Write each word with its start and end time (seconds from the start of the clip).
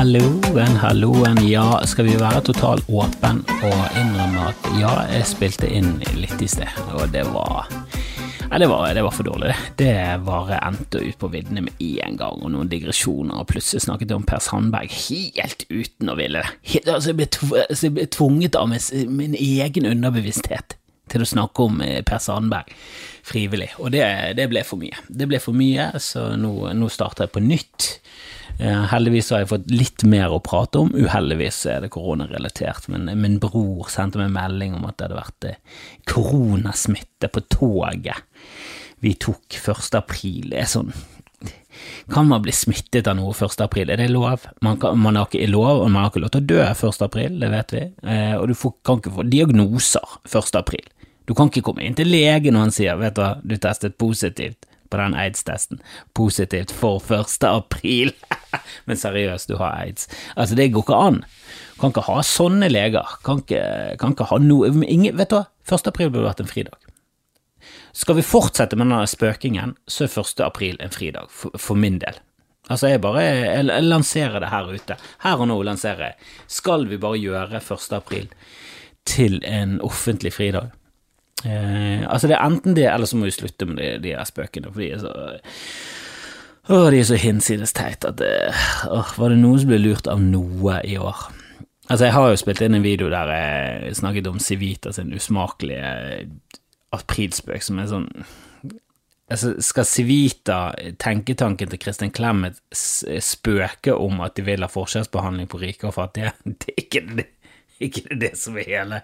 halloen, 0.00 0.76
halloen. 0.80 1.38
Ja, 1.44 1.80
skal 1.84 2.06
vi 2.08 2.14
være 2.16 2.40
totalt 2.46 2.86
åpen 2.88 3.42
og 3.60 3.98
innrømme 4.00 4.46
at 4.48 4.68
ja, 4.80 4.92
jeg 5.12 5.26
spilte 5.28 5.68
inn 5.68 5.98
litt 6.16 6.40
i 6.40 6.48
sted, 6.48 6.78
og 6.94 7.10
det 7.12 7.26
var 7.28 7.68
Nei, 8.50 8.58
det 8.58 8.66
var, 8.66 8.88
det 8.96 9.02
var 9.04 9.12
for 9.14 9.28
dårlig, 9.28 9.52
det. 9.52 9.58
Det 9.78 10.22
bare 10.26 10.56
endte 10.66 11.02
ut 11.04 11.18
på 11.20 11.28
viddene 11.30 11.66
med 11.68 11.76
en 11.84 12.16
gang, 12.18 12.40
og 12.40 12.50
noen 12.50 12.70
digresjoner, 12.72 13.42
og 13.42 13.46
plutselig 13.52 13.84
snakket 13.84 14.10
jeg 14.10 14.18
om 14.18 14.24
Per 14.26 14.40
Sandberg 14.42 14.96
helt 15.04 15.66
uten 15.68 16.10
å 16.10 16.16
ville 16.18 16.42
det. 16.42 16.80
Altså, 16.80 17.12
altså, 17.12 17.84
jeg 17.86 17.94
ble 17.94 18.08
tvunget 18.10 18.58
av 18.58 18.72
min, 18.72 19.14
min 19.20 19.36
egen 19.38 19.86
underbevissthet 19.92 20.74
til 21.12 21.22
å 21.22 21.28
snakke 21.28 21.68
om 21.68 21.78
eh, 21.84 22.00
Per 22.08 22.24
Sandberg 22.24 22.72
frivillig, 23.30 23.68
og 23.78 23.92
det, 23.94 24.02
det 24.40 24.48
ble 24.50 24.64
for 24.66 24.80
mye. 24.82 24.98
Det 25.06 25.28
ble 25.30 25.38
for 25.44 25.54
mye, 25.54 25.92
så 26.02 26.32
nå, 26.40 26.72
nå 26.74 26.90
starter 26.90 27.28
jeg 27.28 27.36
på 27.36 27.44
nytt. 27.44 27.92
Eh, 28.60 28.82
heldigvis 28.92 29.30
har 29.32 29.40
jeg 29.40 29.48
fått 29.54 29.70
litt 29.72 30.02
mer 30.04 30.34
å 30.34 30.40
prate 30.44 30.82
om, 30.82 30.90
uheldigvis 30.92 31.62
er 31.72 31.84
det 31.84 31.92
koronarelatert. 31.94 32.90
Men 32.92 33.08
min 33.22 33.38
bror 33.40 33.88
sendte 33.88 34.20
meg 34.20 34.34
melding 34.34 34.74
om 34.76 34.84
at 34.88 34.98
det 34.98 35.08
hadde 35.08 35.20
vært 35.20 35.48
eh, 35.48 35.86
koronasmitte 36.10 37.30
på 37.32 37.44
toget 37.48 38.26
vi 39.00 39.14
tok 39.16 39.56
1. 39.56 39.94
april. 39.96 40.50
Det 40.52 40.60
er 40.60 40.68
sånn 40.68 40.92
Kan 42.12 42.28
man 42.28 42.42
bli 42.44 42.52
smittet 42.52 43.08
av 43.08 43.16
noe 43.16 43.32
1. 43.32 43.62
april? 43.64 43.88
Er 43.88 43.96
det 43.96 44.10
lov? 44.12 44.44
Man, 44.60 44.76
kan, 44.82 44.98
man 45.00 45.16
har 45.16 45.30
ikke 45.30 45.48
lov, 45.48 45.86
og 45.86 45.88
man 45.88 46.04
har 46.04 46.10
ikke 46.10 46.26
lov 46.26 46.34
til 46.34 46.42
å 46.42 46.48
dø 46.52 46.62
1. 46.66 47.04
april, 47.06 47.38
det 47.40 47.48
vet 47.54 47.72
vi. 47.72 47.84
Eh, 48.04 48.34
og 48.36 48.50
du 48.50 48.58
får, 48.58 48.76
kan 48.84 49.00
ikke 49.00 49.14
få 49.16 49.24
diagnoser 49.32 50.18
1. 50.28 50.58
april. 50.60 50.84
Du 51.24 51.32
kan 51.38 51.48
ikke 51.48 51.64
komme 51.64 51.86
inn 51.86 51.96
til 51.96 52.12
legen 52.12 52.58
og 52.58 52.66
han 52.66 52.74
sier 52.74 52.98
vet 53.00 53.16
du 53.16 53.22
hva, 53.22 53.38
du 53.40 53.56
testet 53.56 53.96
positivt 53.96 54.68
på 54.90 55.00
den 55.00 55.16
aids-testen. 55.18 55.80
Positivt 56.16 56.74
for 56.74 57.02
1. 57.14 57.44
april. 57.48 58.12
Men 58.90 59.00
seriøst, 59.00 59.50
du 59.50 59.58
har 59.60 59.78
aids. 59.84 60.08
Altså, 60.36 60.58
det 60.58 60.70
går 60.74 60.86
ikke 60.86 61.00
an. 61.08 61.20
Kan 61.80 61.94
ikke 61.94 62.06
ha 62.08 62.20
sånne 62.26 62.70
leger. 62.70 63.18
Kan 63.26 63.44
ikke, 63.44 63.64
kan 64.00 64.16
ikke 64.16 64.30
ha 64.30 64.40
noe 64.42 64.72
ingen, 64.84 65.16
Vet 65.18 65.32
du 65.32 65.38
hva, 65.40 65.46
1. 65.70 65.90
april 65.92 66.10
burde 66.10 66.28
vært 66.28 66.42
en 66.44 66.50
fridag. 66.50 66.90
Skal 67.96 68.18
vi 68.20 68.24
fortsette 68.26 68.78
med 68.78 68.86
denne 68.86 69.06
spøkingen, 69.10 69.74
så 69.90 70.06
er 70.06 70.18
1. 70.22 70.42
april 70.46 70.76
en 70.80 70.92
fridag, 70.94 71.30
for, 71.34 71.54
for 71.58 71.78
min 71.78 71.98
del. 72.02 72.18
Altså, 72.70 72.92
jeg 72.92 73.02
bare 73.02 73.22
jeg, 73.24 73.64
jeg 73.66 73.86
lanserer 73.86 74.42
det 74.42 74.50
her 74.52 74.68
ute. 74.70 74.96
Her 75.24 75.42
og 75.42 75.48
nå 75.50 75.56
lanserer 75.66 76.10
jeg. 76.10 76.28
Skal 76.60 76.86
vi 76.90 77.00
bare 77.02 77.18
gjøre 77.18 77.62
1. 77.62 77.88
april 77.96 78.28
til 79.08 79.40
en 79.46 79.80
offentlig 79.82 80.32
fridag? 80.36 80.70
Eh, 81.44 82.04
altså, 82.04 82.28
det 82.28 82.36
er 82.36 82.44
enten 82.44 82.76
det, 82.76 82.86
eller 82.90 83.08
så 83.08 83.16
må 83.16 83.28
vi 83.28 83.34
slutte 83.34 83.68
med 83.68 83.80
de, 83.80 83.90
de 84.02 84.12
der 84.12 84.28
spøkene, 84.28 84.72
for 84.72 84.82
de 84.82 84.92
er 84.92 85.02
så 85.02 85.14
Åh, 86.70 86.90
de 86.92 87.00
er 87.00 87.06
så 87.08 87.16
hinsides 87.18 87.72
teit 87.74 88.04
at 88.06 88.18
det, 88.20 88.34
åh, 88.86 89.14
Var 89.18 89.32
det 89.32 89.40
noen 89.40 89.62
som 89.62 89.70
ble 89.72 89.80
lurt 89.80 90.10
av 90.10 90.20
noe 90.22 90.76
i 90.86 90.98
år? 91.00 91.24
Altså, 91.90 92.04
jeg 92.06 92.14
har 92.14 92.28
jo 92.30 92.38
spilt 92.38 92.60
inn 92.62 92.76
en 92.78 92.84
video 92.84 93.08
der 93.10 93.32
jeg 93.34 93.96
snakket 93.98 94.28
om 94.30 94.38
Civita 94.38 94.92
sin 94.94 95.10
usmakelige 95.16 96.28
aprilspøk, 96.94 97.64
som 97.64 97.80
er 97.80 97.88
sånn 97.90 98.06
altså, 99.30 99.56
Skal 99.64 99.88
Civita, 99.88 100.60
tenketanken 101.02 101.72
til 101.72 101.82
Kristin 101.82 102.14
Clemet, 102.14 102.60
spøke 102.70 103.96
om 103.96 104.22
at 104.22 104.36
de 104.38 104.46
vil 104.46 104.62
ha 104.62 104.70
forskjellsbehandling 104.70 105.50
på 105.50 105.62
rike 105.64 105.88
og 105.90 105.96
fattige? 105.96 106.36
Det 106.60 106.76
er 106.76 106.84
ikke 106.84 107.04
det, 107.16 107.26
ikke 107.80 108.20
det 108.20 108.34
som 108.38 108.60
er 108.60 108.70
hele 108.70 109.02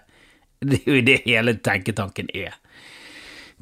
Det 0.59 0.79
er 0.83 0.95
jo 0.95 1.01
det 1.05 1.17
hele 1.25 1.53
tenketanken 1.61 2.31
er. 2.33 2.55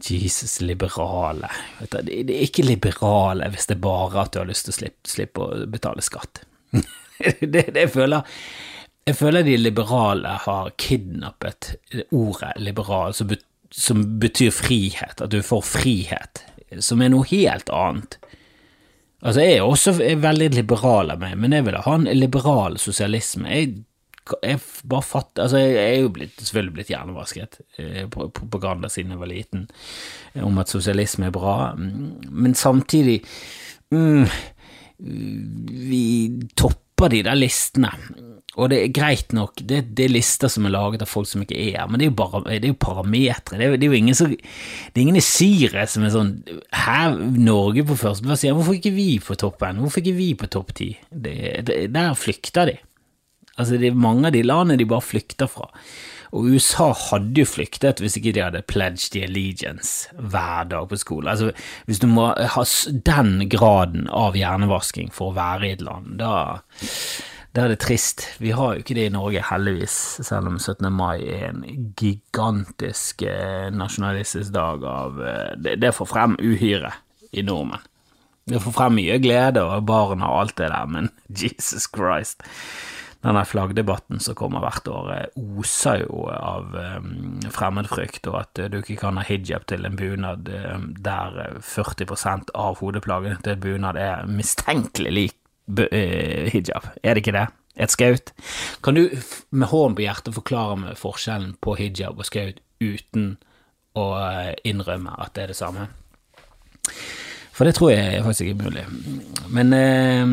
Jesus, 0.03 0.61
liberale. 0.61 1.49
Det 1.79 2.11
er 2.19 2.43
ikke 2.43 2.65
liberale 2.67 3.47
hvis 3.51 3.69
det 3.69 3.77
er 3.77 3.83
bare 3.85 4.25
at 4.25 4.33
du 4.33 4.41
har 4.41 4.49
lyst 4.49 4.67
til 4.67 4.75
å 4.75 4.79
slippe, 4.79 5.09
slippe 5.11 5.43
å 5.43 5.65
betale 5.71 6.03
skatt. 6.03 6.43
det, 7.39 7.67
det 7.71 7.85
jeg 7.85 7.91
føler 7.93 8.25
Jeg 9.05 9.15
føler 9.15 9.45
de 9.45 9.57
liberale 9.61 10.33
har 10.47 10.71
kidnappet 10.81 11.75
ordet 12.09 12.55
liberal, 12.57 13.13
som, 13.13 13.29
bet, 13.29 13.43
som 13.71 14.01
betyr 14.19 14.51
frihet, 14.51 15.21
at 15.21 15.29
du 15.31 15.43
får 15.45 15.61
frihet, 15.61 16.41
som 16.79 17.03
er 17.05 17.13
noe 17.13 17.27
helt 17.29 17.69
annet. 17.69 18.17
Altså, 19.21 19.41
jeg 19.41 19.59
er 19.59 19.65
også 19.65 19.93
veldig 20.21 20.49
liberal 20.55 21.13
av 21.13 21.21
meg, 21.21 21.37
men 21.37 21.53
jeg 21.53 21.67
vil 21.67 21.77
ha 21.85 21.93
en 21.97 22.09
liberal 22.17 22.79
sosialisme. 22.81 23.45
Jeg 23.49 23.85
jeg 24.41 24.59
bare 24.89 25.05
fatter 25.05 25.45
Altså, 25.45 25.61
jeg 25.61 25.81
er 25.83 25.99
jo 26.01 26.13
blitt, 26.13 26.37
selvfølgelig 26.39 26.75
blitt 26.79 26.93
hjernevasket 26.93 27.59
eh, 27.81 28.05
på 28.11 28.29
propaganda 28.33 28.89
siden 28.91 29.13
jeg 29.13 29.21
var 29.21 29.31
liten, 29.31 29.67
om 30.41 30.57
at 30.61 30.71
sosialisme 30.71 31.29
er 31.29 31.35
bra, 31.35 31.57
men 31.75 32.55
samtidig 32.57 33.19
mm, 33.93 34.25
Vi 35.91 36.05
topper 36.57 37.11
de 37.11 37.25
der 37.27 37.35
listene. 37.35 37.91
Og 38.55 38.69
det 38.71 38.77
er 38.79 38.93
greit 38.95 39.33
nok, 39.35 39.59
det, 39.67 39.81
det, 39.97 40.05
er 40.05 40.13
lister 40.13 40.47
som 40.51 40.63
er 40.67 40.71
laget 40.71 41.03
av 41.03 41.09
folk 41.11 41.27
som 41.27 41.41
ikke 41.43 41.57
er 41.59 41.81
her, 41.81 41.89
men 41.91 41.99
det 41.99 42.05
er 42.05 42.11
jo, 42.13 42.15
bare, 42.21 42.39
det 42.47 42.69
er 42.69 42.71
jo 42.71 42.77
parametre. 42.79 43.59
Det, 43.59 43.67
det, 43.81 43.83
er 43.83 43.91
jo 43.91 43.99
ingen 43.99 44.15
som 44.15 44.31
Det 44.31 44.95
er 44.95 45.01
ingen 45.03 45.19
i 45.19 45.25
Syria 45.25 45.83
som 45.91 46.05
er 46.07 46.13
sånn 46.13 46.31
Her, 46.71 47.19
Norge 47.35 47.83
på 47.83 47.99
førsteplass, 47.99 48.47
hvorfor 48.47 48.77
ikke 48.77 48.95
vi 48.95 49.09
på 49.19 49.35
toppen? 49.39 49.83
Hvorfor 49.83 49.99
ikke 49.99 50.15
vi 50.15 50.29
på 50.39 50.47
topp 50.55 50.71
ti? 50.79 50.93
Der 51.11 52.15
flykter 52.15 52.71
de. 52.71 52.79
Altså, 53.55 53.79
det 53.79 53.91
er 53.91 54.03
mange 54.07 54.29
av 54.29 54.35
de 54.35 54.43
landene 54.43 54.79
de 54.79 54.87
bare 54.89 55.05
flykter 55.05 55.49
fra. 55.51 55.69
Og 56.35 56.49
USA 56.51 56.89
hadde 57.11 57.39
jo 57.39 57.47
flyktet 57.47 58.01
hvis 58.03 58.17
ikke 58.19 58.33
de 58.35 58.43
hadde 58.43 58.63
pledged 58.67 59.13
the 59.13 59.23
allegiance 59.23 60.09
hver 60.19 60.67
dag 60.71 60.89
på 60.91 60.99
skolen. 60.99 61.29
Altså, 61.31 61.51
hvis 61.87 62.01
du 62.03 62.09
må 62.11 62.31
ha 62.35 62.65
den 63.07 63.47
graden 63.51 64.09
av 64.11 64.35
hjernevasking 64.35 65.13
for 65.15 65.31
å 65.31 65.37
være 65.37 65.69
i 65.69 65.75
et 65.77 65.85
land, 65.85 66.17
da, 66.19 66.33
da 67.55 67.63
er 67.63 67.71
det 67.71 67.79
trist. 67.85 68.25
Vi 68.43 68.51
har 68.57 68.75
jo 68.75 68.83
ikke 68.83 68.97
det 68.97 69.07
i 69.07 69.15
Norge, 69.15 69.45
heldigvis, 69.47 69.97
selv 70.27 70.51
om 70.51 70.59
17. 70.59 70.89
mai 70.91 71.23
er 71.23 71.49
en 71.53 71.63
gigantisk 71.95 73.23
eh, 73.29 73.71
nasjonalistisk 73.71 74.51
dag 74.55 74.83
av 74.83 75.21
eh, 75.23 75.75
Det, 75.79 75.93
får 75.95 76.09
frem 76.11 76.35
uhyret 76.41 76.99
i 77.31 77.45
nordmenn. 77.47 77.85
Det 78.45 78.59
får 78.61 78.75
frem 78.75 78.99
mye 78.99 79.15
glede 79.23 79.63
og 79.63 79.87
barn 79.87 80.21
og 80.21 80.35
alt 80.41 80.57
det 80.59 80.67
der, 80.69 80.91
men 80.91 81.09
Jesus 81.41 81.87
Christ 81.87 82.43
denne 83.25 83.41
flaggdebatten 83.47 84.21
som 84.21 84.37
kommer 84.37 84.61
hvert 84.63 84.87
år, 84.91 85.09
eh, 85.15 85.39
oser 85.57 86.03
jo 86.03 86.27
av 86.29 86.75
um, 86.75 87.41
fremmedfrykt, 87.53 88.29
og 88.29 88.39
at 88.43 88.61
uh, 88.61 88.69
du 88.69 88.79
ikke 88.79 88.99
kan 89.01 89.17
ha 89.19 89.25
hijab 89.25 89.65
til 89.69 89.87
en 89.87 89.97
bunad 89.97 90.49
der 91.03 91.39
40% 91.65 92.53
av 92.53 92.79
hodeplagene 92.83 93.41
til 93.45 93.57
bunad 93.61 93.99
er 93.99 94.29
mistenkelig 94.29 95.15
lik 95.15 95.37
hijab. 95.65 96.91
Er 97.01 97.17
det 97.17 97.23
ikke 97.23 97.33
det? 97.33 97.47
Et 97.81 97.91
skaut? 97.91 98.31
Kan 98.85 98.95
du 98.95 99.09
med 99.49 99.71
hånden 99.71 99.97
på 99.97 100.05
hjertet 100.05 100.37
forklare 100.37 100.77
meg 100.79 100.99
forskjellen 100.99 101.55
på 101.59 101.73
hijab 101.79 102.21
og 102.21 102.29
skaut 102.29 102.61
uten 102.83 103.33
å 103.97 104.05
innrømme 104.67 105.17
at 105.25 105.33
det 105.35 105.47
er 105.47 105.53
det 105.55 105.57
samme? 105.57 105.89
For 107.55 107.63
det 107.63 107.77
tror 107.77 107.93
jeg 107.93 108.23
faktisk 108.25 108.49
er 108.51 108.57
mulig. 108.59 108.83
Men 109.55 109.73
eh, 109.73 110.25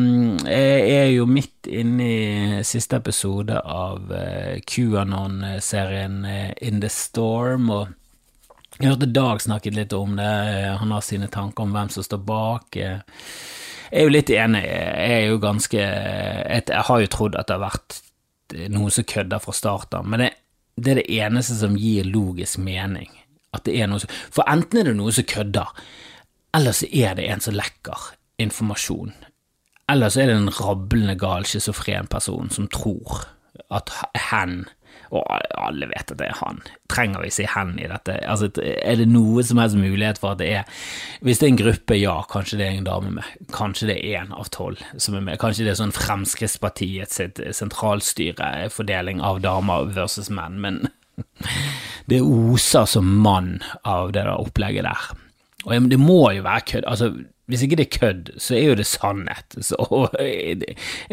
jeg 0.51 0.95
er 0.97 1.09
jo 1.13 1.27
midt 1.29 1.69
inne 1.71 2.07
i 2.07 2.63
siste 2.67 2.99
episode 2.99 3.61
av 3.63 4.11
eh, 4.11 4.59
QAnon-serien 4.67 6.17
eh, 6.27 6.51
In 6.67 6.81
the 6.83 6.91
Storm, 6.91 7.69
og 7.71 7.93
jeg 8.75 8.89
hørte 8.89 9.07
Dag 9.15 9.39
snakket 9.39 9.77
litt 9.77 9.95
om 9.95 10.17
det. 10.19 10.27
Han 10.81 10.91
har 10.91 11.05
sine 11.05 11.29
tanker 11.31 11.63
om 11.63 11.71
hvem 11.75 11.93
som 11.93 12.03
står 12.03 12.23
bak. 12.27 12.75
Jeg 12.75 13.03
er 13.93 14.07
jo 14.07 14.11
litt 14.11 14.33
enig. 14.33 14.65
Jeg 14.67 15.17
er 15.21 15.27
jo 15.29 15.39
ganske 15.39 15.79
Jeg 15.79 16.85
har 16.89 17.03
jo 17.03 17.11
trodd 17.13 17.37
at 17.39 17.47
det 17.47 17.55
har 17.55 17.67
vært 17.69 17.99
noen 18.73 18.91
som 18.91 19.05
kødder 19.07 19.41
fra 19.41 19.53
starten 19.55 20.09
men 20.09 20.25
det, 20.25 20.33
det 20.75 20.91
er 20.91 20.99
det 20.99 21.11
eneste 21.21 21.55
som 21.61 21.77
gir 21.79 22.09
logisk 22.09 22.59
mening. 22.59 23.07
At 23.53 23.63
det 23.69 23.77
er 23.79 23.87
noe 23.87 24.01
som 24.01 24.11
For 24.33 24.43
enten 24.49 24.81
er 24.81 24.89
det 24.89 24.97
noe 24.97 25.13
som 25.15 25.29
kødder, 25.29 25.69
eller 26.53 26.75
så 26.75 26.89
er 26.91 27.15
det 27.17 27.27
en 27.29 27.41
som 27.41 27.55
lekker 27.57 28.09
informasjon. 28.41 29.13
Eller 29.91 30.09
så 30.09 30.23
er 30.23 30.31
det 30.31 30.37
en 30.39 30.53
rablende 30.53 31.15
gal 31.19 31.47
schizofren 31.49 32.07
person 32.11 32.51
som 32.53 32.69
tror 32.71 33.25
at 33.73 33.91
hen 34.31 34.63
og 35.13 35.27
alle 35.61 35.87
vet 35.91 36.09
at 36.09 36.17
det 36.17 36.25
er 36.25 36.39
han. 36.39 36.59
Trenger 36.89 37.21
vi 37.21 37.29
si 37.33 37.45
hen 37.49 37.75
i 37.81 37.85
dette? 37.89 38.15
Altså, 38.29 38.49
er 38.63 38.97
det 38.97 39.05
noe 39.11 39.43
som 39.45 39.59
helst 39.61 39.77
mulighet 39.77 40.17
for 40.21 40.33
at 40.33 40.41
det 40.41 40.49
er 40.57 40.87
Hvis 41.21 41.39
det 41.39 41.47
er 41.47 41.51
en 41.51 41.59
gruppe, 41.61 41.97
ja, 41.99 42.15
kanskje 42.29 42.57
det 42.59 42.65
er 42.67 42.79
en 42.79 42.87
dame 42.87 43.11
med. 43.19 43.35
Kanskje 43.53 43.91
det 43.91 43.97
er 43.99 44.23
én 44.23 44.33
av 44.33 44.49
tolv 44.53 44.81
som 44.97 45.17
er 45.17 45.25
med. 45.25 45.37
Kanskje 45.41 45.67
det 45.67 45.75
er 45.75 45.81
sånn 45.83 45.93
Fremskrittspartiets 45.93 47.21
sentralstyre, 47.59 48.69
fordeling 48.73 49.21
av 49.21 49.43
damer 49.45 49.93
versus 49.93 50.31
menn. 50.33 50.57
Men 50.63 50.81
det 52.09 52.23
oser 52.23 52.89
som 52.89 53.13
mann 53.21 53.59
av 53.85 54.15
det 54.15 54.25
der 54.25 54.33
opplegget 54.33 54.89
der. 54.89 55.22
Og 55.63 55.89
det 55.91 55.99
må 55.99 56.31
jo 56.35 56.43
være 56.43 56.65
kødd. 56.67 56.87
Altså, 56.87 57.11
hvis 57.47 57.61
ikke 57.63 57.75
det 57.79 57.85
er 57.85 57.97
kødd, 57.99 58.31
så 58.39 58.55
er 58.55 58.63
jo 58.71 58.75
det 58.79 58.85
sannhet. 58.87 59.55
Så, 59.67 59.75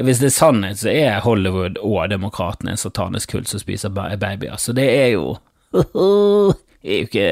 hvis 0.03 0.19
det 0.23 0.27
er 0.31 0.35
sannhet, 0.35 0.79
så 0.79 0.91
er 0.91 1.21
Hollywood 1.21 1.79
og 1.83 2.11
demokratene 2.11 2.75
en 2.75 2.81
satanisk 2.81 3.33
kult 3.35 3.49
som 3.51 3.63
spiser 3.63 3.91
babyer. 3.91 4.57
Så 4.57 4.73
det 4.73 4.89
er 4.91 5.07
jo 5.15 5.37
Det 6.81 6.95
er 6.95 6.99
jo 6.99 7.07
ikke 7.07 7.27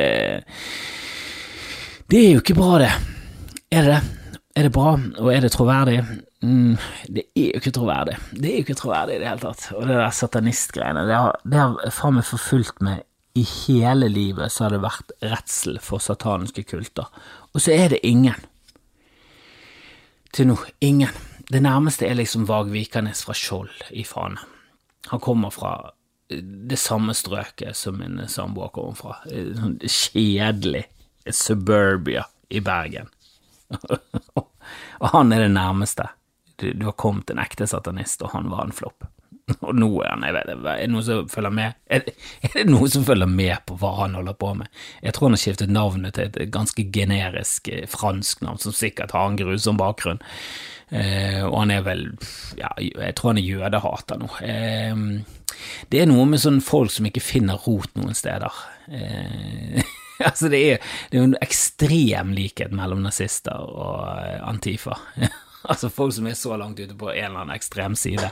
Det 2.11 2.19
er 2.21 2.33
jo 2.33 2.43
ikke 2.43 2.55
bra, 2.55 2.79
det. 2.79 2.93
Er 3.71 3.83
det 3.83 3.95
det? 3.95 4.03
Er 4.57 4.67
det 4.67 4.73
bra, 4.75 4.97
og 5.19 5.35
er 5.35 5.41
det 5.41 5.53
troverdig? 5.55 6.01
mm, 6.43 6.77
Det 7.07 7.23
er 7.37 7.51
jo 7.55 7.61
ikke 7.61 7.71
troverdig. 7.71 8.17
Det 8.35 8.45
er 8.49 8.57
jo 8.57 8.65
ikke 8.67 8.75
troverdig 8.75 9.17
i 9.17 9.19
det 9.23 9.29
hele 9.29 9.43
tatt. 9.43 9.69
Og 9.77 9.87
det 9.87 9.97
der 9.97 10.11
satanistgreiene, 10.11 11.05
det 11.07 11.15
har, 11.15 11.39
det 11.45 11.61
har 11.61 11.95
faen 11.95 12.19
meg 12.19 12.27
forfulgt 12.27 12.83
meg 12.83 13.05
i 13.39 13.45
hele 13.47 14.09
livet, 14.11 14.53
så 14.53 14.67
har 14.67 14.75
det 14.75 14.83
vært 14.83 15.13
redsel 15.23 15.79
for 15.83 16.03
sataniske 16.03 16.65
kulter. 16.69 17.07
Og 17.55 17.63
så 17.63 17.75
er 17.77 17.95
det 17.95 18.03
ingen. 18.07 18.39
Til 20.35 20.51
nå, 20.51 20.59
ingen. 20.85 21.15
Det 21.49 21.63
nærmeste 21.65 22.09
er 22.09 22.19
liksom 22.19 22.49
Vag 22.49 22.73
Vikernes 22.73 23.23
fra 23.25 23.37
Skjold 23.37 23.87
i 23.97 24.05
Fana. 24.05 24.43
Han 25.09 25.23
kommer 25.25 25.55
fra 25.55 25.73
det 26.29 26.77
samme 26.77 27.15
strøket 27.17 27.77
som 27.77 27.97
min 28.03 28.21
samboer 28.29 28.73
kommer 28.75 28.99
fra. 28.99 29.15
Sånn 29.31 29.79
kjedelig 29.81 30.85
suburbia 31.33 32.27
i 32.53 32.61
Bergen. 32.65 33.09
og 35.01 35.09
han 35.15 35.33
er 35.33 35.47
det 35.47 35.55
nærmeste. 35.55 36.11
Du, 36.59 36.73
du, 36.73 36.85
har 36.91 36.99
kommet 37.01 37.31
en 37.31 37.41
ekte 37.41 37.69
satanist, 37.71 38.23
og 38.25 38.35
han 38.35 38.51
var 38.53 38.67
en 38.67 38.75
flopp. 38.75 39.07
Og 39.65 39.75
nå 39.77 39.89
er 40.05 40.11
han 40.13 40.27
jeg 40.27 40.37
vet, 40.37 40.51
Er 40.53 40.81
det 40.83 40.91
noen 40.93 41.07
som 41.07 41.29
følger 41.33 41.55
med 41.57 41.77
Er 41.89 42.03
det, 42.05 42.15
er 42.45 42.57
det 42.57 42.65
noen 42.69 42.93
som 42.93 43.07
følger 43.07 43.31
med 43.31 43.65
på 43.69 43.79
hva 43.81 43.93
han 44.03 44.17
holder 44.19 44.37
på 44.41 44.53
med? 44.59 44.69
Jeg 45.03 45.17
tror 45.17 45.29
han 45.29 45.37
har 45.39 45.43
skiftet 45.45 45.73
navnet 45.73 46.17
til 46.19 46.29
et 46.29 46.53
ganske 46.55 46.85
generisk 46.93 47.71
eh, 47.73 47.87
fransk 47.89 48.43
navn, 48.45 48.61
som 48.63 48.75
sikkert 48.77 49.15
har 49.17 49.31
en 49.31 49.39
grusom 49.41 49.79
bakgrunn. 49.81 50.21
Eh, 50.91 51.43
og 51.45 51.57
han 51.63 51.73
er 51.75 51.83
vel 51.85 52.05
Ja, 52.61 52.71
jeg 52.81 53.17
tror 53.17 53.33
han 53.35 53.41
er 53.41 53.49
jødehater 53.49 54.21
nå. 54.21 54.31
Eh, 54.45 55.03
det 55.93 56.03
er 56.03 56.11
noe 56.11 56.27
med 56.29 56.43
sånne 56.43 56.65
folk 56.65 56.93
som 56.95 57.09
ikke 57.09 57.25
finner 57.25 57.61
rot 57.65 57.95
noen 57.99 58.17
steder. 58.17 58.61
Eh, 58.89 59.81
altså, 60.29 60.51
det 60.53 60.63
er, 60.65 60.91
er 61.13 61.25
en 61.25 61.39
ekstrem 61.45 62.35
likhet 62.37 62.75
mellom 62.77 63.05
nazister 63.07 63.57
og 63.59 64.05
eh, 64.23 64.41
Antifa. 64.49 64.99
altså 65.71 65.93
folk 65.93 66.15
som 66.17 66.29
er 66.29 66.39
så 66.39 66.57
langt 66.61 66.81
ute 66.81 66.97
på 66.99 67.11
en 67.13 67.31
eller 67.31 67.45
annen 67.45 67.57
ekstrem 67.57 67.97
side. 67.99 68.31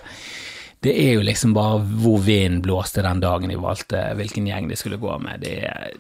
Det 0.87 0.93
er 1.03 1.17
jo 1.17 1.23
liksom 1.27 1.51
bare 1.57 1.81
hvor 1.99 2.21
vinden 2.23 2.61
blåste 2.63 3.03
den 3.03 3.19
dagen 3.23 3.51
de 3.51 3.59
valgte 3.59 4.05
hvilken 4.15 4.47
gjeng 4.47 4.69
de 4.71 4.77
skulle 4.79 5.01
gå 5.03 5.17
med. 5.19 5.43
Er, 5.43 5.97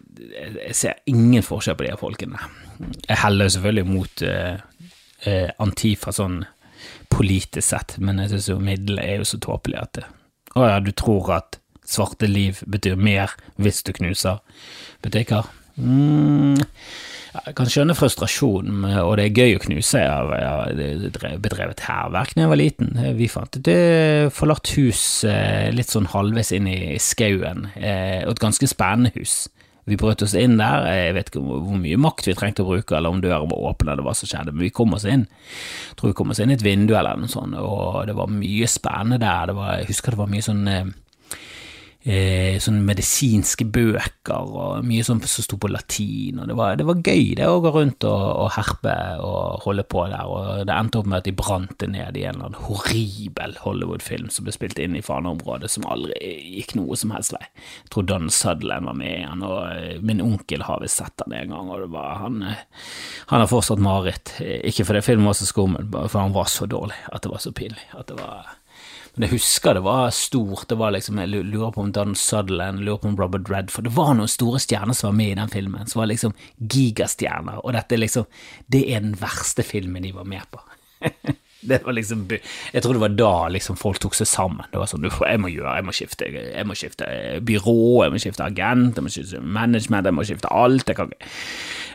jeg 0.61 0.77
ser 0.79 1.01
ingen 1.11 1.43
forskjell 1.43 1.75
på 1.79 1.89
de 1.89 1.97
folkene. 1.99 2.39
Jeg 3.09 3.19
heller 3.25 3.51
selvfølgelig 3.51 3.89
mot 3.89 4.23
uh, 4.23 4.61
uh, 5.27 5.51
Antifa 5.65 6.15
sånn 6.15 6.45
politisk 7.11 7.67
sett, 7.73 7.97
men 7.99 8.21
jeg 8.23 8.35
synes 8.35 8.51
jo 8.53 8.61
middelet 8.63 9.03
er 9.03 9.23
jo 9.23 9.27
så 9.27 9.41
tåpelig 9.43 9.81
at 9.81 9.93
det, 9.99 10.07
Å 10.57 10.69
ja, 10.71 10.81
du 10.81 10.93
tror 10.97 11.33
at 11.35 11.59
svarte 11.87 12.29
liv 12.31 12.63
betyr 12.67 12.97
mer 12.99 13.35
hvis 13.61 13.83
du 13.87 13.93
knuser 13.97 14.39
butikker? 15.05 15.51
Mm, 15.77 16.57
jeg 17.37 17.57
kan 17.59 17.69
skjønne 17.69 17.97
frustrasjonen, 17.97 18.85
og 19.03 19.17
det 19.19 19.27
er 19.27 19.41
gøy 19.43 19.57
å 19.59 19.65
knuse. 19.67 20.01
Jeg 20.01 20.47
har 20.47 21.37
bedrevet 21.43 21.83
hærverk 21.85 22.33
da 22.35 22.47
jeg 22.47 22.53
var 22.53 22.61
liten. 22.61 22.95
Vi 23.19 23.29
fant 23.31 23.59
et 23.61 24.33
forlatt 24.35 24.73
hus 24.79 25.03
eh, 25.29 25.69
litt 25.75 25.93
sånn 25.93 26.09
halvveis 26.15 26.55
inn 26.57 26.71
i 26.71 26.97
skauen, 27.03 27.69
eh, 27.77 28.25
og 28.25 28.37
et 28.37 28.43
ganske 28.47 28.71
spennende 28.71 29.13
hus. 29.19 29.45
Vi 29.87 29.95
brøt 30.01 30.25
oss 30.25 30.33
inn 30.35 30.57
der, 30.59 30.83
jeg 30.91 31.15
vet 31.15 31.29
ikke 31.31 31.45
hvor 31.47 31.77
mye 31.79 31.99
makt 32.03 32.27
vi 32.27 32.35
trengte 32.35 32.65
å 32.65 32.71
bruke, 32.73 32.97
eller 32.97 33.13
om 33.13 33.21
døren 33.23 33.53
var 33.53 33.69
åpen 33.69 33.93
eller 33.93 34.03
hva 34.03 34.17
som 34.19 34.27
skjedde, 34.27 34.51
men 34.51 34.65
vi 34.67 34.73
kom 34.75 34.97
oss 34.97 35.07
inn. 35.07 35.29
Jeg 35.93 36.01
tror 36.01 36.11
vi 36.11 36.17
kom 36.19 36.33
oss 36.35 36.41
inn 36.43 36.51
i 36.51 36.57
et 36.57 36.65
vindu 36.67 36.97
eller 36.97 37.21
noe 37.21 37.31
sånt, 37.31 37.55
og 37.55 38.01
det 38.09 38.17
var 38.19 38.33
mye 38.33 38.67
spennende 38.71 39.21
der. 39.23 39.55
Var, 39.55 39.77
jeg 39.83 39.93
husker 39.93 40.17
det 40.17 40.23
var 40.25 40.33
mye 40.33 40.47
sånn 40.49 40.65
eh, 42.07 42.57
sånne 42.63 42.85
medisinske 42.87 43.67
bøker 43.73 44.53
og 44.57 44.87
mye 44.87 45.05
sånn 45.07 45.21
som 45.27 45.45
sto 45.45 45.59
på 45.61 45.71
latin, 45.71 46.41
og 46.43 46.51
det 46.51 46.57
var, 46.59 46.77
det 46.79 46.87
var 46.87 47.03
gøy 47.03 47.35
det 47.39 47.49
å 47.51 47.61
gå 47.65 47.73
rundt 47.75 48.07
og, 48.07 48.25
og, 48.45 48.51
herpe 48.57 48.95
og 49.25 49.65
holde 49.67 49.87
på 49.91 50.07
der, 50.13 50.31
og 50.31 50.67
det 50.69 50.77
endte 50.77 51.01
opp 51.01 51.11
med 51.11 51.21
at 51.21 51.29
de 51.29 51.35
brant 51.37 51.75
det 51.83 51.91
ned 51.93 52.19
i 52.19 52.25
en 52.25 52.39
eller 52.39 52.51
annen 52.51 52.69
horribel 52.69 53.57
Hollywood-film 53.63 54.31
som 54.33 54.47
ble 54.47 54.55
spilt 54.55 54.81
inn 54.83 54.97
i 54.99 55.05
Fana-området, 55.05 55.71
som 55.73 55.89
aldri 55.91 56.15
gikk 56.57 56.77
noe 56.79 56.99
som 56.99 57.15
helst 57.15 57.35
vei. 57.35 57.43
Jeg 57.87 57.95
tror 57.95 58.09
Don 58.11 58.31
Sutherland 58.31 58.91
var 58.91 58.99
med 58.99 59.13
igjen, 59.13 59.47
og 59.47 59.59
eh, 59.73 59.97
min 60.07 60.23
onkel 60.25 60.67
har 60.69 60.83
visst 60.85 61.03
sett 61.03 61.17
den 61.25 61.37
en 61.37 61.57
gang, 61.57 61.73
og 61.73 61.87
det 61.87 61.91
var 61.95 62.23
han 62.23 62.43
eh, 62.47 62.63
Han 63.33 63.43
har 63.43 63.51
fortsatt 63.51 63.83
mareritt, 63.83 64.37
ikke 64.41 64.87
fordi 64.87 65.03
filmen 65.05 65.29
var 65.29 65.39
så 65.39 65.49
skummel, 65.49 65.89
for 66.07 66.21
han 66.21 66.37
var 66.37 66.49
så 66.51 66.69
dårlig 66.71 66.97
at 67.11 67.25
det 67.25 67.33
var 67.33 67.43
så 67.43 67.53
pinlig. 67.57 67.83
at 67.97 68.07
det 68.09 68.21
var 68.21 68.56
men 69.17 69.27
jeg 69.27 69.39
husker 69.39 69.77
det 69.79 69.83
var 69.87 70.11
stort. 70.13 70.67
det 70.69 70.77
var 70.77 70.93
liksom, 70.93 71.19
Jeg 71.19 71.29
lurer 71.33 71.73
på 71.73 71.81
om 71.81 71.93
Don 71.93 72.15
Sutherland, 72.15 72.85
lurer 72.85 73.01
på 73.01 73.09
om 73.09 73.17
Robert 73.17 73.49
Redford 73.49 73.89
Det 73.89 73.95
var 73.97 74.13
noen 74.15 74.29
store 74.29 74.61
stjerner 74.61 74.97
som 74.97 75.09
var 75.09 75.17
med 75.17 75.31
i 75.31 75.39
den 75.41 75.53
filmen, 75.53 75.89
som 75.89 76.03
var 76.03 76.11
liksom 76.13 76.35
gigastjerner, 76.61 77.63
og 77.65 77.73
dette 77.79 77.97
liksom 77.97 78.29
Det 78.69 78.85
er 78.93 79.01
den 79.01 79.17
verste 79.21 79.65
filmen 79.65 80.05
de 80.05 80.13
var 80.13 80.29
med 80.29 80.45
på. 80.53 80.61
Det 81.69 81.81
var 81.85 81.93
liksom, 81.97 82.27
jeg 82.73 82.83
tror 82.83 82.93
det 82.93 83.01
var 83.01 83.15
da 83.17 83.49
liksom 83.51 83.79
folk 83.81 83.99
tok 84.03 84.15
seg 84.15 84.29
sammen. 84.29 84.67
Det 84.71 84.79
var 84.79 84.91
sånn, 84.91 85.07
jeg 85.09 85.41
må 85.41 85.51
gjøre, 85.51 85.77
jeg 85.79 85.87
må 85.87 85.95
skifte, 85.97 86.29
jeg 86.29 86.67
må 86.69 86.77
skifte 86.79 87.09
byrå, 87.49 88.05
jeg 88.05 88.13
må 88.13 88.21
skifte 88.23 88.45
agent, 88.45 88.99
jeg 88.99 89.07
må 89.07 89.13
skifte 89.13 89.41
management, 89.41 90.07
jeg 90.07 90.17
må 90.17 90.27
skifte 90.29 90.53
alt. 90.53 90.87
Jeg, 90.87 90.99
kan, 91.01 91.15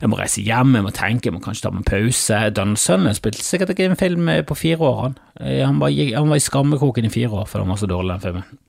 jeg 0.01 0.11
må 0.11 0.19
reise 0.19 0.43
hjem, 0.43 0.75
jeg 0.79 0.87
må 0.87 0.93
tenke, 0.97 1.29
jeg 1.29 1.37
må 1.37 1.43
kanskje 1.45 1.67
ta 1.67 1.73
meg 1.75 1.85
en 1.85 1.91
pause. 1.91 2.41
Donald 2.57 2.81
Sønnen 2.81 3.15
spilte 3.17 3.45
sikkert 3.45 3.75
ikke 3.75 3.91
en 3.91 4.01
film 4.01 4.33
på 4.49 4.59
fire 4.59 4.89
år, 4.89 4.99
han. 5.05 5.15
Eh, 5.39 5.61
han 5.63 5.79
var, 5.79 5.93
han 5.93 6.33
var 6.33 6.41
i 6.41 6.49
skammekroken 6.49 7.07
i 7.07 7.13
fire 7.13 7.43
år 7.43 7.47
for 7.47 7.63
han 7.63 7.71
var 7.71 7.79
så 7.79 7.89
dårlig, 7.91 8.17
den 8.17 8.27
filmen. 8.27 8.61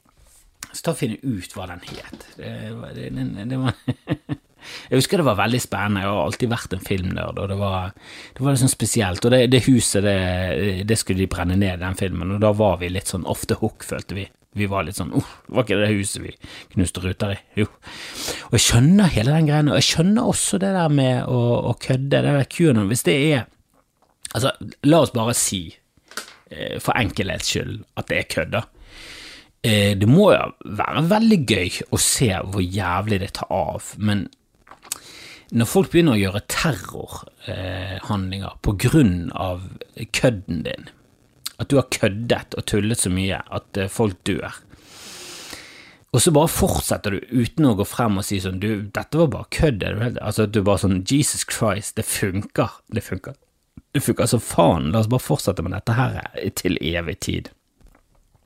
Så 0.72 0.86
ta 0.86 0.94
og 0.94 1.02
finne 1.02 1.18
ut 1.24 1.56
hva 1.56 1.66
den 1.68 1.82
het. 1.88 2.30
Det, 2.38 2.54
det, 2.96 3.10
det, 3.16 3.50
det 3.50 3.58
var 3.60 3.74
Jeg 4.90 5.00
husker 5.00 5.20
det 5.20 5.26
var 5.28 5.40
veldig 5.40 5.60
spennende, 5.62 6.04
jeg 6.04 6.12
har 6.12 6.20
alltid 6.26 6.52
vært 6.52 6.76
en 6.76 6.84
filmnerd, 6.84 7.40
og 7.40 7.50
det 7.50 7.58
var, 7.60 7.94
det 8.36 8.44
var 8.44 8.56
liksom 8.56 8.72
spesielt. 8.72 9.24
Og 9.24 9.34
det, 9.34 9.40
det 9.52 9.64
huset, 9.68 10.04
det, 10.06 10.84
det, 10.88 10.98
skulle 11.00 11.24
de 11.24 11.30
brenne 11.32 11.58
ned, 11.58 11.80
den 11.82 11.98
filmen, 11.98 12.36
og 12.36 12.42
da 12.44 12.52
var 12.56 12.78
vi 12.82 12.92
litt 12.92 13.12
sånn 13.12 13.28
ofte 13.30 13.58
hook, 13.62 13.86
følte 13.86 14.18
vi. 14.18 14.28
Vi 14.58 14.68
var 14.68 14.84
litt 14.84 14.98
sånn 14.98 15.14
uh, 15.16 15.28
var 15.48 15.64
ikke 15.64 15.78
det 15.80 15.94
huset 15.94 16.20
vi 16.26 16.34
knuste 16.74 17.00
ruter 17.00 17.30
i? 17.32 17.38
Jo. 17.62 17.70
Og 18.50 18.58
jeg 18.58 18.66
skjønner 18.66 19.08
hele 19.14 19.32
den 19.32 19.48
greia, 19.48 19.64
og 19.64 19.78
jeg 19.80 19.88
skjønner 19.88 20.28
også 20.28 20.60
det 20.60 20.74
der 20.76 20.92
med 20.92 21.24
å, 21.24 21.40
å 21.70 21.72
kødde, 21.80 22.20
det 22.20 22.34
der 22.36 22.50
QAnon, 22.52 22.90
hvis 22.92 23.08
det 23.08 23.18
er 23.32 23.48
Altså, 24.32 24.48
la 24.88 25.02
oss 25.04 25.10
bare 25.12 25.34
si, 25.36 25.66
eh, 26.48 26.78
for 26.80 26.96
enkelhets 26.96 27.50
skyld, 27.52 27.82
at 28.00 28.06
det 28.08 28.16
er 28.16 28.30
kødd. 28.32 28.54
Eh, 29.62 29.92
det 29.98 30.08
må 30.10 30.32
jo 30.32 30.70
være 30.78 31.04
veldig 31.10 31.38
gøy 31.46 31.82
å 31.94 32.00
se 32.00 32.30
hvor 32.50 32.64
jævlig 32.64 33.20
det 33.22 33.32
tar 33.38 33.52
av, 33.54 33.92
men 33.98 34.24
når 35.52 35.68
folk 35.68 35.92
begynner 35.92 36.16
å 36.16 36.22
gjøre 36.22 36.48
terrorhandlinger 36.48 38.52
på 38.64 38.72
grunn 38.86 39.28
av 39.36 39.68
kødden 40.16 40.64
din, 40.64 40.88
at 41.60 41.68
du 41.68 41.76
har 41.76 41.92
køddet 41.92 42.56
og 42.56 42.64
tullet 42.70 42.98
så 42.98 43.10
mye 43.12 43.36
at 43.52 43.76
eh, 43.76 43.92
folk 43.92 44.16
dør, 44.28 44.52
og 46.12 46.20
så 46.20 46.32
bare 46.34 46.50
fortsetter 46.52 47.14
du 47.14 47.40
uten 47.40 47.70
å 47.70 47.76
gå 47.78 47.86
frem 47.88 48.18
og 48.20 48.26
si 48.28 48.36
sånn 48.42 48.60
du, 48.60 48.84
dette 48.92 49.16
var 49.16 49.30
bare 49.32 49.48
kødd, 49.54 49.84
altså 50.20 50.44
at 50.44 50.52
du 50.52 50.60
bare 50.64 50.82
sånn 50.82 51.00
Jesus 51.08 51.46
Christ, 51.48 51.96
det 51.96 52.04
funker, 52.04 52.74
det 52.92 53.04
funker, 53.06 53.38
det 53.96 54.02
funker 54.04 54.26
altså 54.26 54.40
faen, 54.44 54.90
la 54.92 55.00
oss 55.00 55.08
bare 55.12 55.24
fortsette 55.24 55.64
med 55.64 55.72
dette 55.76 55.96
her 55.96 56.20
til 56.60 56.76
evig 56.80 57.16
tid. 57.24 57.48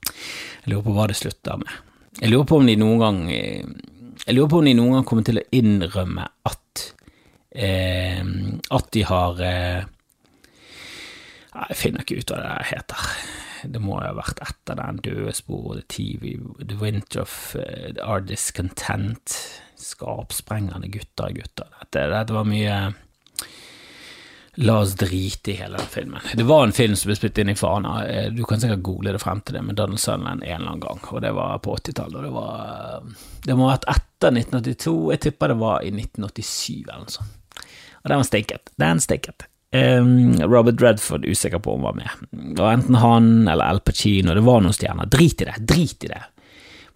Jeg 0.07 0.71
lurer 0.71 0.85
på 0.85 0.95
hva 0.95 1.09
det 1.11 1.19
slutter 1.19 1.59
med. 1.59 1.73
Jeg 2.21 2.31
lurer 2.31 2.47
på 2.47 2.61
om 2.61 2.67
de 2.67 2.77
noen 2.79 3.03
gang 3.03 3.19
jeg 3.27 4.35
lurer 4.35 4.51
på 4.51 4.61
om 4.61 4.67
de 4.67 4.75
noen 4.77 4.95
gang 4.95 5.07
kommer 5.07 5.27
til 5.27 5.41
å 5.41 5.47
innrømme 5.55 6.23
at 6.47 6.87
eh, 7.57 8.21
at 8.69 8.91
de 8.93 9.03
har 9.09 9.41
eh, 9.43 9.81
Jeg 11.57 11.77
finner 11.79 12.05
ikke 12.05 12.21
ut 12.21 12.31
hva 12.31 12.39
det 12.43 12.69
heter. 12.69 13.09
Det 13.65 13.81
må 13.81 13.97
jo 13.97 14.11
ha 14.11 14.17
vært 14.19 14.43
etter 14.45 14.77
den 14.77 14.99
døde 15.01 15.33
sporet, 15.33 15.87
TV, 15.89 16.35
The 16.61 16.77
Winter 16.77 17.23
of 17.23 17.33
uh, 17.57 17.89
Our 18.03 18.21
Discontent, 18.21 19.33
Skapsprengende 19.81 20.91
gutter, 20.93 21.33
gutter. 21.33 21.71
Dette, 21.81 22.05
dette 22.13 22.35
var 22.37 22.45
mye 22.45 22.77
La 24.59 24.79
oss 24.79 24.95
drite 24.97 25.51
i 25.51 25.55
hele 25.59 25.77
den 25.77 25.85
filmen. 25.85 26.21
Det 26.33 26.43
var 26.43 26.63
en 26.65 26.73
film 26.73 26.95
som 26.97 27.11
ble 27.11 27.15
spilt 27.19 27.37
inn 27.37 27.51
i 27.53 27.55
Fana, 27.55 27.99
eh, 28.09 28.29
du 28.33 28.41
kan 28.49 28.57
sikkert 28.57 28.81
google 28.81 29.13
det 29.13 29.21
frem 29.21 29.41
til 29.45 29.53
det, 29.53 29.61
med 29.61 29.77
Donald 29.77 30.01
Sunland 30.01 30.41
en 30.41 30.49
eller 30.49 30.71
annen 30.71 30.81
gang, 30.81 31.03
og 31.11 31.21
det 31.21 31.33
var 31.37 31.59
på 31.61 31.75
80-tallet, 31.77 32.23
det 32.25 32.31
var 32.33 33.03
Det 33.45 33.55
må 33.55 33.67
ha 33.67 33.75
vært 33.75 33.85
etter 33.93 34.33
1982, 34.33 34.95
jeg 35.13 35.21
tipper 35.27 35.53
det 35.53 35.59
var 35.61 35.85
i 35.85 35.91
1987 35.93 36.73
eller 36.87 37.03
noe 37.03 37.13
sånt. 37.19 37.36
Og 38.07 38.13
den 38.13 38.21
var 38.21 38.27
stinket. 38.27 38.69
Den 38.79 39.01
stinket. 39.03 39.43
Um, 39.75 40.37
Robert 40.47 40.79
Redford 40.81 41.25
usikker 41.27 41.59
på 41.59 41.73
om 41.75 41.83
han 41.83 41.89
var 41.89 41.97
med. 41.99 42.27
Og 42.55 42.67
enten 42.71 42.95
han 42.95 43.25
eller 43.51 43.67
Al 43.67 43.81
Pacino, 43.83 44.31
det 44.31 44.45
var 44.47 44.61
noen 44.63 44.75
stjerner. 44.75 45.09
Drit 45.11 45.43
i 45.43 45.47
det, 45.49 45.55
drit 45.67 46.05
i 46.07 46.11
det. 46.13 46.21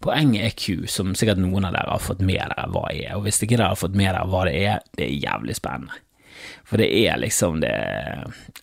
Poenget 0.02 0.46
er 0.46 0.54
Q, 0.56 0.88
som 0.88 1.12
sikkert 1.20 1.42
noen 1.44 1.68
av 1.68 1.76
dere 1.76 1.92
har 1.92 2.00
fått 2.02 2.24
med 2.24 2.40
dere 2.40 2.70
hva 2.72 2.86
er, 2.94 3.12
og 3.18 3.26
hvis 3.26 3.42
ikke 3.44 3.58
dere 3.58 3.74
har 3.74 3.82
fått 3.82 3.98
med 4.00 4.08
dere 4.08 4.24
hva 4.32 4.46
det 4.48 4.54
er, 4.64 4.80
det 4.96 5.04
er 5.04 5.20
jævlig 5.20 5.58
spennende. 5.60 6.00
For 6.66 6.80
det 6.80 6.88
er 7.04 7.20
liksom 7.22 7.60
det 7.62 7.74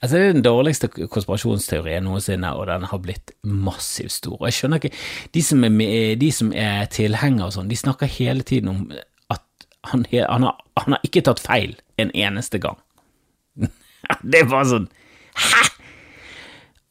Altså, 0.01 0.17
det 0.17 0.23
er 0.23 0.33
den 0.33 0.47
dårligste 0.47 0.89
konspirasjonsteorien 0.89 2.09
noensinne, 2.09 2.55
og 2.57 2.67
den 2.73 2.89
har 2.89 3.03
blitt 3.05 3.35
massivt 3.45 4.17
stor. 4.17 4.39
Og 4.41 4.49
jeg 4.49 4.57
skjønner 4.57 4.81
ikke 4.81 4.97
De 5.37 5.43
som 5.45 5.63
er, 5.69 5.75
med, 5.77 6.25
er 6.57 6.89
tilhengere 6.91 7.51
og 7.51 7.55
sånn, 7.59 7.69
de 7.69 7.79
snakker 7.79 8.11
hele 8.17 8.43
tiden 8.43 8.73
om 8.73 8.81
at 9.31 9.45
han, 9.93 10.09
han, 10.11 10.49
har, 10.49 10.65
han 10.81 10.97
har 10.97 11.07
ikke 11.07 11.27
tatt 11.29 11.45
feil 11.45 11.77
en 11.99 12.13
eneste 12.15 12.61
gang. 12.63 12.79
det 14.23 14.45
er 14.45 14.49
bare 14.51 14.71
sånn 14.71 14.89
Hæ?! 15.39 15.67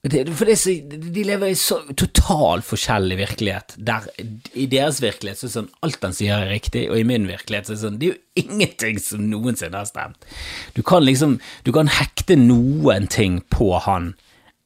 Det, 0.07 0.21
for 0.37 0.47
det 0.47 0.55
så, 0.59 0.71
De 0.87 1.23
lever 1.25 1.51
i 1.51 1.57
så 1.57 1.79
totalt 1.97 2.63
forskjellig 2.67 3.17
virkelighet. 3.19 3.73
Der, 3.89 4.05
I 4.53 4.67
deres 4.71 5.01
virkelighet 5.03 5.39
så 5.39 5.47
er 5.47 5.49
det 5.49 5.55
sånn 5.55 5.71
alt 5.83 6.05
han 6.05 6.15
sier 6.15 6.45
er 6.45 6.51
riktig, 6.53 6.85
og 6.91 6.99
i 6.99 7.07
min 7.07 7.27
virkelighet 7.27 7.67
så 7.67 7.73
er 7.73 7.79
det 7.79 7.83
sånn 7.83 7.97
Det 7.99 8.07
er 8.07 8.13
jo 8.13 8.45
ingenting 8.45 9.01
som 9.03 9.25
noensinne 9.27 9.81
har 9.81 9.89
stemt. 9.89 10.29
Du 10.77 10.83
kan 10.85 11.03
liksom 11.03 11.39
Du 11.67 11.73
kan 11.75 11.91
hekte 11.91 12.37
noen 12.39 13.09
ting 13.11 13.41
på 13.51 13.73
han 13.83 14.13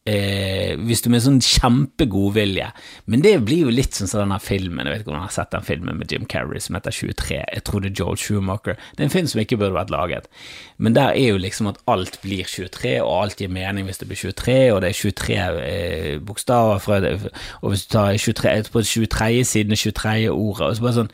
eh, 0.09 0.73
hvis 0.81 1.03
du 1.03 1.09
med 1.13 1.21
sånn 1.23 1.39
kjempegod 1.45 2.33
vilje. 2.37 2.69
Men 3.11 3.23
det 3.25 3.35
blir 3.45 3.67
jo 3.67 3.73
litt 3.73 3.97
sånn 3.97 4.09
som 4.09 4.23
denne 4.23 4.39
filmen, 4.41 4.87
jeg 4.87 4.95
vet 4.95 5.03
ikke 5.03 5.13
om 5.13 5.19
du 5.19 5.23
har 5.23 5.35
sett 5.35 5.53
den 5.53 5.67
filmen 5.67 5.99
med 5.99 6.11
Jim 6.11 6.25
Carrey 6.29 6.63
som 6.63 6.77
heter 6.77 6.95
23, 6.95 7.37
jeg 7.41 7.65
tror 7.67 7.83
det 7.83 7.91
er 7.91 8.01
Joel 8.01 8.19
Schumacher. 8.21 8.79
Det 8.95 9.03
er 9.03 9.09
en 9.09 9.13
film 9.13 9.29
som 9.31 9.43
ikke 9.43 9.59
burde 9.61 9.77
vært 9.77 9.93
laget, 9.93 10.29
men 10.81 10.97
der 10.97 11.13
er 11.13 11.35
jo 11.35 11.41
liksom 11.41 11.69
at 11.71 11.81
alt 11.91 12.19
blir 12.25 12.49
23, 12.49 12.97
og 13.03 13.13
alt 13.19 13.41
gir 13.43 13.53
mening 13.53 13.87
hvis 13.87 14.01
det 14.01 14.09
blir 14.09 14.21
23, 14.21 14.59
og 14.73 14.81
det 14.83 14.91
er 14.91 14.99
23 15.01 15.39
eh, 15.69 16.11
bokstaver 16.25 16.83
fra 16.83 17.01
det, 17.03 17.15
og 17.61 17.73
hvis 17.73 17.85
du 17.85 17.97
tar 17.97 18.17
23, 18.17 18.71
på 18.73 18.85
23. 18.85 19.43
siden 19.45 19.77
23. 19.77 20.29
ordet, 20.31 20.67
og 20.67 20.77
så 20.77 20.87
bare 20.87 20.99
sånn 21.01 21.13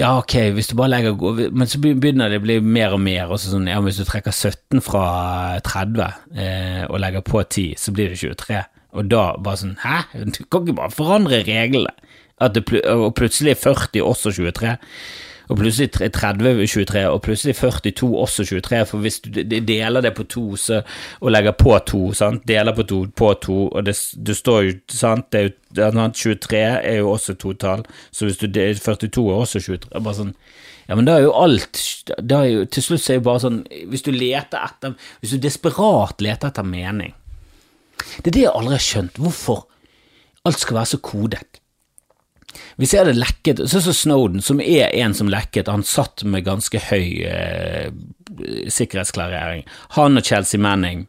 ja, 0.00 0.16
ok, 0.18 0.34
hvis 0.56 0.70
du 0.70 0.76
bare 0.78 0.90
legger 0.90 1.50
Men 1.52 1.68
så 1.68 1.78
begynner 1.82 2.32
det 2.32 2.40
å 2.40 2.44
bli 2.46 2.58
mer 2.64 2.96
og 2.96 3.02
mer. 3.04 3.30
Også 3.30 3.52
sånn, 3.52 3.68
ja, 3.70 3.80
Hvis 3.84 4.00
du 4.00 4.06
trekker 4.08 4.32
17 4.32 4.80
fra 4.84 5.04
30 5.64 6.00
eh, 6.34 6.84
og 6.88 7.02
legger 7.02 7.24
på 7.26 7.42
10, 7.42 7.76
så 7.78 7.94
blir 7.94 8.12
det 8.12 8.20
23. 8.22 8.62
Og 8.96 9.10
da 9.12 9.26
bare 9.40 9.60
sånn 9.60 9.76
Hæ? 9.82 9.98
Du 10.24 10.42
kan 10.48 10.64
ikke 10.64 10.78
bare 10.80 10.96
forandre 10.96 11.42
reglene. 11.46 11.92
At 12.42 12.56
det, 12.56 12.64
og 12.90 13.12
plutselig 13.14 13.52
er 13.52 13.60
40 13.60 14.02
også 14.02 14.32
23 14.34 14.72
og 15.52 15.58
plutselig 15.60 15.90
30 15.92 16.66
23, 16.66 17.04
og 17.08 17.22
plutselig 17.22 17.56
42 17.58 18.08
også 18.24 18.44
23, 18.48 18.86
for 18.88 19.04
hvis 19.04 19.20
du 19.20 19.30
deler 19.68 20.00
det 20.00 20.14
på 20.16 20.24
to 20.24 20.56
så, 20.56 20.80
og 21.20 21.32
legger 21.34 21.52
på 21.58 21.76
to, 21.86 22.02
sant, 22.16 22.46
deler 22.48 22.72
på 22.76 22.86
to, 22.88 23.04
på 23.16 23.32
to, 23.44 23.58
og 23.68 23.86
det, 23.86 23.96
det 24.26 24.36
står 24.38 24.62
jo, 24.62 24.74
sant, 24.88 25.28
det 25.32 25.42
er 25.42 25.92
jo, 25.92 26.08
23 26.12 26.58
er 26.62 26.98
jo 27.02 27.10
også 27.12 27.34
totall, 27.34 27.84
så 28.10 28.28
hvis 28.28 28.40
du 28.40 28.48
42 28.48 29.28
er 29.28 29.42
også 29.44 29.60
23, 29.60 29.92
bare 30.00 30.18
sånn 30.22 30.36
ja, 30.88 30.96
men 30.98 31.06
da 31.06 31.14
er 31.14 31.28
jo 31.28 31.34
alt 31.38 31.78
da 32.18 32.40
er 32.42 32.48
jo, 32.50 32.62
Til 32.66 32.82
slutt 32.82 33.04
er 33.06 33.20
det 33.20 33.24
bare 33.24 33.40
sånn 33.44 33.60
Hvis 33.88 34.02
du 34.02 34.10
leter 34.10 34.58
etter 34.58 34.96
Hvis 35.22 35.30
du 35.30 35.38
desperat 35.38 36.20
leter 36.20 36.50
etter 36.50 36.66
mening. 36.66 37.12
Det 38.18 38.32
er 38.32 38.34
det 38.34 38.42
jeg 38.42 38.50
aldri 38.50 38.74
har 38.74 38.82
skjønt. 38.82 39.20
Hvorfor 39.22 39.62
alt 40.42 40.58
skal 40.58 40.80
være 40.80 40.90
så 40.90 40.98
kodet. 40.98 41.61
Hvis 42.80 42.92
ser 42.92 43.08
det 43.08 43.16
lekket 43.16 43.62
Sånn 43.70 43.84
som 43.84 43.96
Snowden, 43.96 44.42
som 44.44 44.60
er 44.60 44.92
en 45.02 45.14
som 45.16 45.30
lekket, 45.32 45.70
han 45.72 45.84
satt 45.86 46.24
med 46.28 46.46
ganske 46.46 46.80
høy 46.90 47.24
eh, 47.28 47.88
sikkerhetsklarering. 48.72 49.64
Han 49.98 50.20
og 50.20 50.26
Chelsea 50.26 50.60
Manning 50.60 51.06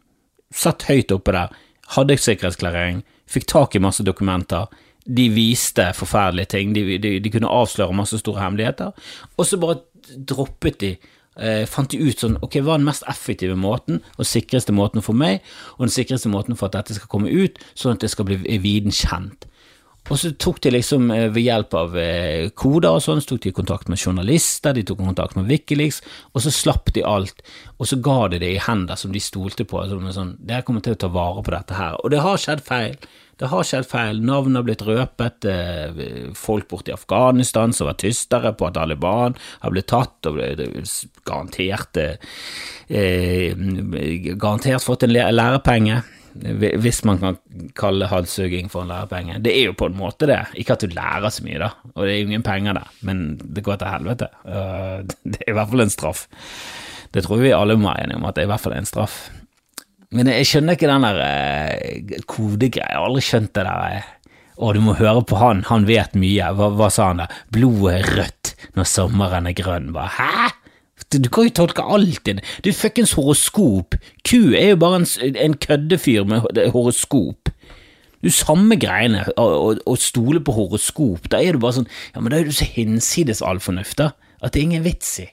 satt 0.54 0.86
høyt 0.88 1.12
oppe 1.14 1.34
der, 1.34 1.54
hadde 1.96 2.18
sikkerhetsklarering, 2.20 3.02
fikk 3.30 3.48
tak 3.50 3.74
i 3.74 3.82
masse 3.82 4.04
dokumenter. 4.06 4.70
De 5.04 5.26
viste 5.34 5.90
forferdelige 5.96 6.54
ting, 6.54 6.72
de, 6.76 6.98
de, 7.02 7.18
de 7.20 7.32
kunne 7.32 7.50
avsløre 7.50 7.96
masse 7.96 8.18
store 8.22 8.40
hemmeligheter, 8.40 8.94
og 9.36 9.48
så 9.48 9.58
bare 9.60 9.82
droppet 10.16 10.78
de 10.80 10.92
eh, 10.94 11.64
fant 11.68 11.90
de 11.90 12.00
ut 12.00 12.20
sånn, 12.20 12.38
ok, 12.44 12.60
hva 12.62 12.76
er 12.76 12.82
den 12.82 12.88
mest 12.88 13.04
effektive 13.10 13.56
måten 13.58 14.00
og 14.16 14.28
sikreste 14.28 14.74
måten 14.76 15.04
for 15.04 15.16
meg, 15.18 15.44
og 15.76 15.86
den 15.86 15.94
sikreste 15.96 16.32
måten 16.32 16.56
for 16.58 16.70
at 16.70 16.78
dette 16.78 16.96
skal 16.98 17.10
komme 17.12 17.32
ut, 17.32 17.60
sånn 17.76 17.98
at 17.98 18.04
det 18.04 18.12
skal 18.14 18.28
bli 18.30 18.58
viden 18.62 18.94
kjent. 18.94 19.48
Og 20.12 20.20
så 20.20 20.34
tok 20.36 20.60
de 20.64 20.74
liksom 20.74 21.08
eh, 21.14 21.30
ved 21.32 21.46
hjelp 21.46 21.74
av 21.80 21.96
eh, 21.96 22.50
koder 22.52 22.98
og 22.98 23.02
sånn, 23.04 23.22
så 23.24 23.32
tok 23.32 23.46
de 23.46 23.54
kontakt 23.56 23.88
med 23.88 24.00
journalister, 24.00 24.76
de 24.76 24.84
tok 24.84 25.00
kontakt 25.00 25.38
med 25.38 25.48
Wikileaks, 25.48 26.02
og 26.34 26.44
så 26.44 26.52
slapp 26.52 26.92
de 26.96 27.04
alt, 27.08 27.40
og 27.78 27.88
så 27.88 27.98
ga 28.04 28.18
de 28.32 28.42
det 28.42 28.52
i 28.52 28.62
hender 28.62 29.00
som 29.00 29.14
de 29.14 29.22
stolte 29.22 29.64
på. 29.68 29.80
Som 29.88 30.04
sånn, 30.12 30.36
Dere 30.44 30.64
kommer 30.66 30.84
til 30.84 30.96
å 30.96 31.00
ta 31.00 31.08
vare 31.12 31.44
på 31.44 31.54
dette 31.54 31.78
her. 31.78 31.96
Og 32.04 32.12
det 32.12 32.24
har 32.24 32.40
skjedd 32.40 32.64
feil. 32.66 32.98
Det 33.40 33.48
har 33.50 33.66
skjedd 33.66 33.86
feil. 33.90 34.20
Navn 34.22 34.54
har 34.54 34.62
blitt 34.66 34.84
røpet. 34.86 35.46
Eh, 35.50 36.28
folk 36.38 36.68
borte 36.70 36.92
i 36.92 36.94
Afghanistan 36.94 37.72
som 37.74 37.88
var 37.88 37.96
tystere 37.98 38.52
på 38.54 38.68
at 38.68 38.76
Taliban 38.76 39.34
har 39.64 39.74
blitt 39.74 39.88
tatt 39.90 40.28
og 40.30 40.38
garantert, 41.26 41.98
eh, 42.88 43.56
garantert 44.36 44.84
fått 44.84 45.08
en 45.08 45.16
lærepenge 45.16 46.02
hvis 46.34 47.04
man 47.06 47.20
kan 47.22 47.36
kalle 47.78 48.08
halshuging 48.10 48.70
for 48.72 48.82
en 48.82 48.90
lærepenge. 48.90 49.38
Det 49.44 49.52
er 49.54 49.68
jo 49.68 49.76
på 49.78 49.86
en 49.90 49.98
måte 49.98 50.26
det. 50.26 50.40
Ikke 50.58 50.74
at 50.74 50.82
du 50.82 50.90
lærer 50.94 51.30
så 51.30 51.44
mye, 51.46 51.60
da, 51.62 51.70
og 51.94 52.02
det 52.02 52.10
er 52.14 52.18
jo 52.18 52.26
ingen 52.28 52.46
penger 52.46 52.78
der, 52.80 52.90
men 53.06 53.22
det 53.38 53.64
går 53.66 53.78
til 53.80 53.92
helvete. 53.92 54.30
Det 55.24 55.40
er 55.44 55.52
i 55.52 55.56
hvert 55.56 55.70
fall 55.70 55.84
en 55.84 55.92
straff. 55.94 56.26
Det 57.14 57.22
tror 57.24 57.40
vi 57.42 57.54
alle 57.54 57.76
må 57.78 57.92
være 57.92 58.08
enige 58.08 58.18
om, 58.18 58.26
at 58.26 58.34
det 58.36 58.42
er 58.42 58.48
i 58.48 58.52
hvert 58.52 58.62
fall 58.64 58.74
en 58.76 58.88
straff. 58.88 59.14
Men 60.14 60.30
jeg 60.30 60.46
skjønner 60.46 60.76
ikke 60.76 60.90
den 60.90 61.06
der 61.06 61.20
eh, 61.24 62.18
kodegreia. 62.30 62.90
Jeg 62.90 62.98
har 62.98 63.06
aldri 63.08 63.22
skjønt 63.24 63.54
det 63.56 63.64
der 63.66 63.96
eh, 63.96 64.10
Å, 64.54 64.68
du 64.70 64.78
må 64.84 64.92
høre 64.94 65.24
på 65.26 65.38
han, 65.40 65.64
han 65.66 65.86
vet 65.88 66.12
mye. 66.18 66.52
Hva, 66.54 66.68
hva 66.78 66.90
sa 66.92 67.08
han 67.10 67.24
da? 67.24 67.26
Blodet 67.54 67.96
er 67.96 68.10
rødt 68.20 68.52
når 68.78 68.86
sommeren 68.86 69.48
er 69.50 69.56
grønn. 69.58 69.88
Bare, 69.94 70.12
Hæ? 70.14 70.52
Du 71.22 71.30
kan 71.32 71.48
jo 71.48 71.54
tolke 71.60 71.84
alt 71.84 72.28
inn. 72.30 72.42
Det 72.64 72.72
er 72.72 72.78
fuckings 72.78 73.14
horoskop. 73.18 73.96
Q 74.26 74.54
er 74.58 74.74
jo 74.74 74.80
bare 74.82 75.02
en, 75.02 75.08
en 75.46 75.56
køddefyr 75.58 76.26
med 76.28 76.46
horoskop. 76.74 77.50
Du 78.24 78.30
samme 78.32 78.78
greiene, 78.80 79.26
å 79.36 79.96
stole 80.00 80.40
på 80.40 80.54
horoskop. 80.56 81.28
Da 81.32 81.42
er 81.44 81.56
du 81.56 81.64
bare 81.64 81.80
sånn 81.80 81.90
Ja, 82.14 82.22
men 82.22 82.32
da 82.32 82.40
er 82.40 82.48
du 82.48 82.56
så 82.56 82.68
hinsides 82.68 83.44
all 83.44 83.60
fornuft, 83.60 83.98
da, 84.00 84.14
at 84.40 84.54
det 84.54 84.62
er 84.62 84.70
ingen 84.70 84.86
vits 84.86 85.18
i. 85.20 85.28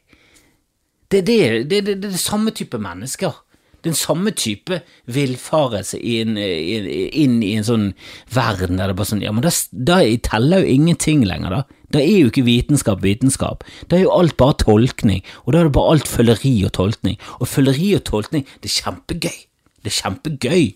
Det 1.11 1.23
det, 1.27 1.39
det, 1.71 1.85
det, 1.87 1.95
er 1.95 2.03
det 2.11 2.19
samme 2.19 2.53
type 2.55 2.79
mennesker 2.79 3.39
den 3.85 3.95
samme 3.97 4.31
type 4.37 4.81
villfarelse 5.09 5.97
inn, 5.97 6.35
inn, 6.37 7.39
i 7.41 7.55
en 7.57 7.65
sånn 7.65 7.87
verden 8.33 8.77
der 8.77 8.91
det 8.91 8.97
bare 8.99 9.09
sånn 9.09 9.23
Ja, 9.23 9.33
men 9.33 9.45
da, 9.45 9.53
da 9.71 10.01
teller 10.21 10.61
jo 10.61 10.75
ingenting 10.75 11.23
lenger, 11.25 11.55
da. 11.55 11.80
Da 11.93 12.01
er 12.01 12.21
jo 12.23 12.31
ikke 12.31 12.45
vitenskap 12.47 13.03
vitenskap. 13.03 13.65
Da 13.89 13.97
er 13.97 14.05
jo 14.05 14.13
alt 14.15 14.37
bare 14.39 14.57
tolkning, 14.61 15.23
og 15.45 15.53
da 15.53 15.61
er 15.61 15.69
det 15.69 15.75
bare 15.77 15.95
alt 15.95 16.11
føleri 16.11 16.53
og 16.67 16.73
tolkning. 16.77 17.17
Og 17.39 17.47
føleri 17.47 17.93
og 17.97 18.05
tolkning, 18.07 18.45
det 18.63 18.71
er 18.71 18.77
kjempegøy. 18.77 19.39
Det 19.81 19.91
er 19.91 19.97
kjempegøy. 19.97 20.69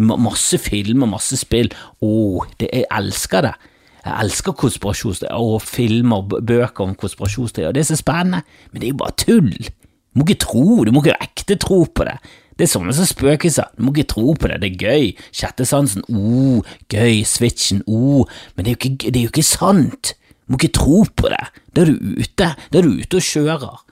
Masse 0.00 0.58
filmer, 0.62 1.10
masse 1.10 1.36
spill. 1.36 1.68
Å, 2.00 2.12
det, 2.60 2.70
jeg 2.72 2.88
elsker 2.96 3.44
det. 3.48 3.54
Jeg 4.00 4.16
elsker 4.24 4.56
konspirasjonsteorier 4.56 5.50
og 5.52 5.60
filmer 5.60 6.22
og 6.22 6.38
bøker 6.48 6.86
om 6.86 6.94
konspirasjonsteorier. 6.96 7.74
Det 7.76 7.82
er 7.82 7.90
så 7.90 7.98
spennende, 8.00 8.44
men 8.72 8.80
det 8.80 8.88
er 8.88 8.94
jo 8.94 9.00
bare 9.02 9.18
tull. 9.20 9.50
Du 9.50 10.20
må 10.20 10.24
ikke 10.26 10.42
tro, 10.46 10.84
du 10.84 10.92
må 10.94 11.02
ikke 11.04 11.18
ekte 11.20 11.58
tro 11.60 11.82
på 11.84 12.06
det. 12.08 12.16
Det 12.56 12.66
er 12.66 12.72
sånne 12.74 12.92
som 12.92 13.06
spøkelser, 13.08 13.70
du 13.76 13.84
må 13.86 13.92
ikke 13.94 14.10
tro 14.10 14.34
på 14.36 14.48
det, 14.50 14.58
det 14.60 14.70
er 14.72 14.80
gøy. 14.80 15.06
Sjette 15.32 15.64
sansen, 15.68 16.02
oh, 16.12 16.66
gøy, 16.92 17.22
switchen, 17.24 17.80
oh, 17.88 18.28
men 18.52 18.66
det 18.66 18.72
er, 18.72 18.74
jo 18.74 18.80
ikke, 18.80 19.12
det 19.12 19.20
er 19.20 19.22
jo 19.24 19.32
ikke 19.32 19.46
sant. 19.48 20.14
Må 20.50 20.58
ikke 20.58 20.74
tro 20.76 21.04
på 21.06 21.30
det. 21.30 21.44
Da 21.72 21.84
er 21.84 21.92
du 21.92 22.18
ute, 22.18 22.50
da 22.58 22.80
er 22.80 22.86
du 22.86 22.98
ute 22.98 23.20
og 23.20 23.26
kjører. 23.26 23.82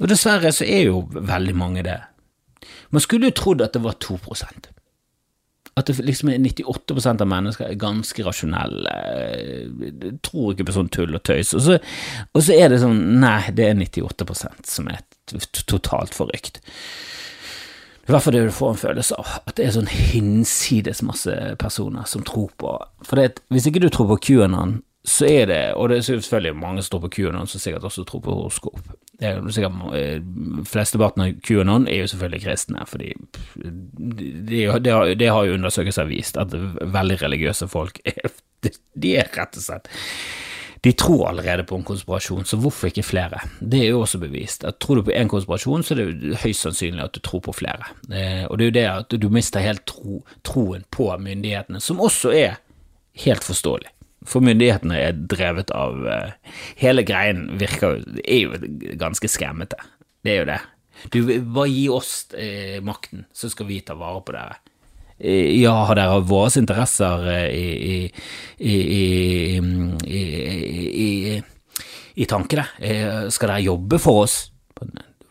Og 0.00 0.10
dessverre 0.10 0.50
så 0.54 0.66
er 0.66 0.88
jo 0.88 1.04
veldig 1.14 1.54
mange 1.58 1.84
det. 1.86 2.00
Man 2.90 3.04
skulle 3.04 3.28
jo 3.28 3.36
trodd 3.36 3.62
at 3.62 3.76
det 3.76 3.84
var 3.84 4.00
to 4.02 4.16
prosent 4.22 4.72
at 5.74 5.88
det 5.90 6.04
liksom 6.06 6.30
er 6.30 6.38
98 6.38 7.16
av 7.20 7.26
mennesker 7.28 7.66
er 7.66 7.80
ganske 7.80 8.24
rasjonelle, 8.26 8.92
tror 10.22 10.52
ikke 10.52 10.68
på 10.68 10.76
sånn 10.76 10.90
tull 10.94 11.16
og 11.18 11.24
tøys, 11.26 11.50
og 11.58 11.64
så, 11.64 11.78
og 12.30 12.44
så 12.46 12.54
er 12.54 12.70
det 12.70 12.78
sånn 12.82 13.00
nei, 13.22 13.40
det 13.56 13.66
er 13.66 13.80
98% 13.80 14.70
som 14.70 14.90
er 14.92 15.02
totalt 15.66 16.14
forrykt. 16.14 16.62
I 18.04 18.12
hvert 18.12 18.22
fall 18.22 18.36
det 18.36 18.44
du 18.44 18.54
får 18.54 18.74
en 18.74 18.82
følelse 18.82 19.18
av, 19.18 19.36
at 19.48 19.56
det 19.58 19.66
er 19.66 19.74
sånn 19.74 19.90
hinsides 19.90 21.00
masse 21.08 21.34
personer 21.58 22.04
som 22.06 22.22
tror 22.26 22.50
på 22.60 22.74
For 23.08 23.16
det, 23.16 23.40
hvis 23.48 23.66
ikke 23.70 23.80
du 23.80 23.88
tror 23.88 24.10
på 24.12 24.20
QAnon, 24.28 24.82
så 25.04 25.26
er 25.28 25.48
det, 25.50 25.62
og 25.76 25.88
det 25.88 25.98
er 25.98 26.06
selvfølgelig 26.06 26.56
mange 26.56 26.82
som 26.82 26.94
tror 26.94 27.02
på 27.04 27.10
QAnon, 27.16 27.46
som 27.46 27.60
sikkert 27.60 27.84
også 27.84 28.06
tror 28.08 28.22
på 28.24 28.34
horoskop. 28.34 28.78
Det 29.20 29.28
er 29.28 29.50
sikkert, 29.52 29.82
eh, 29.98 30.22
Flesteparten 30.64 31.22
av 31.22 31.34
QAnon 31.44 31.88
er 31.88 32.00
jo 32.00 32.06
selvfølgelig 32.12 32.44
kristne, 32.46 32.86
fordi 32.88 33.12
det 33.54 34.62
de, 34.84 34.94
de 35.20 35.28
har 35.28 35.44
jo 35.44 35.58
undersøkelser 35.58 36.08
vist 36.08 36.40
at 36.40 36.56
veldig 36.80 37.20
religiøse 37.22 37.68
folk 37.68 38.00
de 39.02 39.14
er 39.20 39.28
rett 39.36 39.60
og 39.60 39.66
slett 39.66 39.92
de 40.84 40.92
tror 40.92 41.28
allerede 41.28 41.64
på 41.64 41.78
en 41.78 41.84
konspirasjon, 41.84 42.44
så 42.44 42.58
hvorfor 42.60 42.90
ikke 42.90 43.02
flere? 43.02 43.38
Det 43.60 43.78
er 43.80 43.94
jo 43.94 44.02
også 44.04 44.18
bevist. 44.20 44.66
At 44.68 44.76
Tror 44.84 44.98
du 44.98 45.06
på 45.06 45.14
én 45.16 45.30
konspirasjon, 45.32 45.82
så 45.82 45.94
er 45.94 46.02
det 46.02 46.40
høyst 46.42 46.66
sannsynlig 46.66 47.00
at 47.06 47.14
du 47.14 47.22
tror 47.24 47.40
på 47.40 47.54
flere. 47.56 47.88
Eh, 48.12 48.44
og 48.44 48.58
det 48.58 48.66
er 48.66 48.68
jo 48.68 48.74
det 48.76 48.84
at 48.90 49.16
du 49.22 49.28
mister 49.32 49.64
helt 49.64 49.86
tro, 49.88 50.20
troen 50.44 50.84
på 50.92 51.08
myndighetene, 51.16 51.80
som 51.80 52.04
også 52.04 52.34
er 52.36 52.58
helt 53.24 53.44
forståelig. 53.44 53.88
For 54.28 54.44
myndighetene 54.44 54.98
er 54.98 55.16
drevet 55.30 55.72
av 55.76 55.98
uh, 56.08 56.52
Hele 56.80 57.04
greien 57.06 57.46
virker 57.60 58.00
er 58.24 58.40
jo 58.40 58.96
ganske 59.00 59.28
skremmete. 59.30 59.78
Det 60.24 60.32
er 60.32 60.40
jo 60.40 60.46
det. 60.48 60.60
Du, 61.12 61.18
bare 61.52 61.68
gi 61.68 61.88
oss 61.92 62.12
uh, 62.32 62.78
makten, 62.84 63.26
så 63.36 63.50
skal 63.52 63.68
vi 63.68 63.82
ta 63.84 63.96
vare 64.00 64.22
på 64.24 64.36
dere. 64.36 64.56
Uh, 65.20 65.50
ja, 65.60 65.74
har 65.90 66.00
dere 66.00 66.22
våre 66.24 66.52
interesser 66.60 67.28
i, 67.52 68.08
i, 68.58 68.76
i, 70.16 71.36
i 72.14 72.30
tankene? 72.30 72.66
skal 73.34 73.52
dere 73.52 73.66
jobbe 73.66 74.00
for 74.00 74.24
oss? 74.24 74.38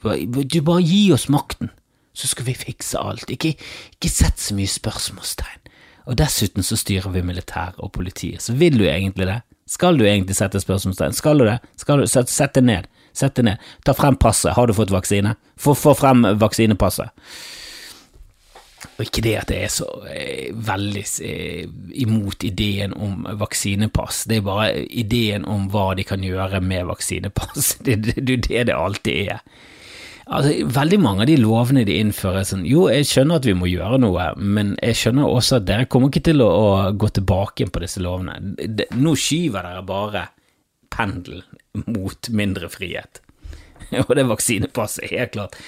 Du, 0.04 0.60
bare 0.62 0.84
gi 0.84 1.08
oss 1.16 1.30
makten, 1.34 1.72
så 2.14 2.30
skal 2.30 2.46
vi 2.52 2.58
fikse 2.60 3.02
alt. 3.02 3.26
Ikke, 3.32 3.56
ikke 3.96 4.12
sett 4.12 4.42
så 4.44 4.56
mye 4.58 4.70
spørsmålstegn. 4.70 5.63
Og 6.08 6.18
dessuten 6.20 6.66
så 6.66 6.78
styrer 6.80 7.14
vi 7.14 7.24
militæret 7.26 7.80
og 7.80 7.94
politiet, 7.96 8.44
så 8.44 8.56
vil 8.60 8.78
du 8.80 8.86
egentlig 8.90 9.30
det? 9.30 9.40
Skal 9.70 9.98
du 9.98 10.04
egentlig 10.06 10.36
sette 10.36 10.60
spørsmålstegn? 10.60 11.16
Skal 11.16 11.40
du 11.40 11.48
det? 11.48 11.60
Skal 11.80 12.04
du 12.04 12.08
Sett, 12.08 12.30
sett 12.30 12.54
det 12.54 12.66
ned. 12.68 12.88
Sett 13.16 13.36
det 13.36 13.46
ned. 13.48 13.58
Ta 13.86 13.94
frem 13.96 14.18
passet. 14.20 14.54
Har 14.58 14.68
du 14.68 14.74
fått 14.76 14.92
vaksine? 14.92 15.36
Få, 15.56 15.76
få 15.78 15.94
frem 15.96 16.26
vaksinepasset. 16.42 17.14
Og 18.94 19.06
ikke 19.06 19.24
det 19.26 19.34
at 19.40 19.52
jeg 19.54 19.66
er 19.66 19.72
så 19.72 19.88
eh, 20.12 20.50
veldig 20.54 21.04
eh, 21.26 21.64
imot 22.04 22.44
ideen 22.46 22.94
om 22.94 23.24
vaksinepass, 23.40 24.26
det 24.30 24.42
er 24.42 24.46
bare 24.46 24.84
ideen 24.86 25.48
om 25.50 25.70
hva 25.72 25.94
de 25.98 26.06
kan 26.06 26.24
gjøre 26.24 26.62
med 26.62 26.90
vaksinepass. 26.92 27.78
Det 27.86 27.96
er 27.96 28.04
det, 28.04 28.26
det, 28.28 28.66
det 28.68 28.76
alltid 28.76 29.32
er. 29.34 29.40
Altså, 30.24 30.54
veldig 30.72 31.00
mange 31.04 31.26
av 31.26 31.28
de 31.28 31.36
lovene 31.42 31.84
de 31.88 31.98
innfører, 32.00 32.46
sånn 32.48 32.64
Jo, 32.68 32.86
jeg 32.92 33.08
skjønner 33.10 33.42
at 33.42 33.48
vi 33.48 33.56
må 33.60 33.68
gjøre 33.68 34.00
noe, 34.00 34.30
men 34.40 34.76
jeg 34.80 35.00
skjønner 35.02 35.28
også 35.28 35.60
at 35.60 35.68
dere 35.68 35.88
kommer 35.92 36.14
ikke 36.14 36.30
til 36.30 36.44
å, 36.46 36.48
å 36.48 36.70
gå 36.96 37.10
tilbake 37.18 37.68
på 37.68 37.84
disse 37.84 38.04
lovene. 38.04 38.38
De, 38.64 38.88
nå 38.96 39.18
skyver 39.20 39.68
dere 39.68 39.84
bare 39.88 40.28
pendelen 40.94 41.44
mot 41.90 42.30
mindre 42.32 42.70
frihet. 42.72 43.20
Og 44.06 44.14
det 44.16 44.30
vaksinepasset, 44.30 45.12
helt 45.12 45.36
klart. 45.36 45.60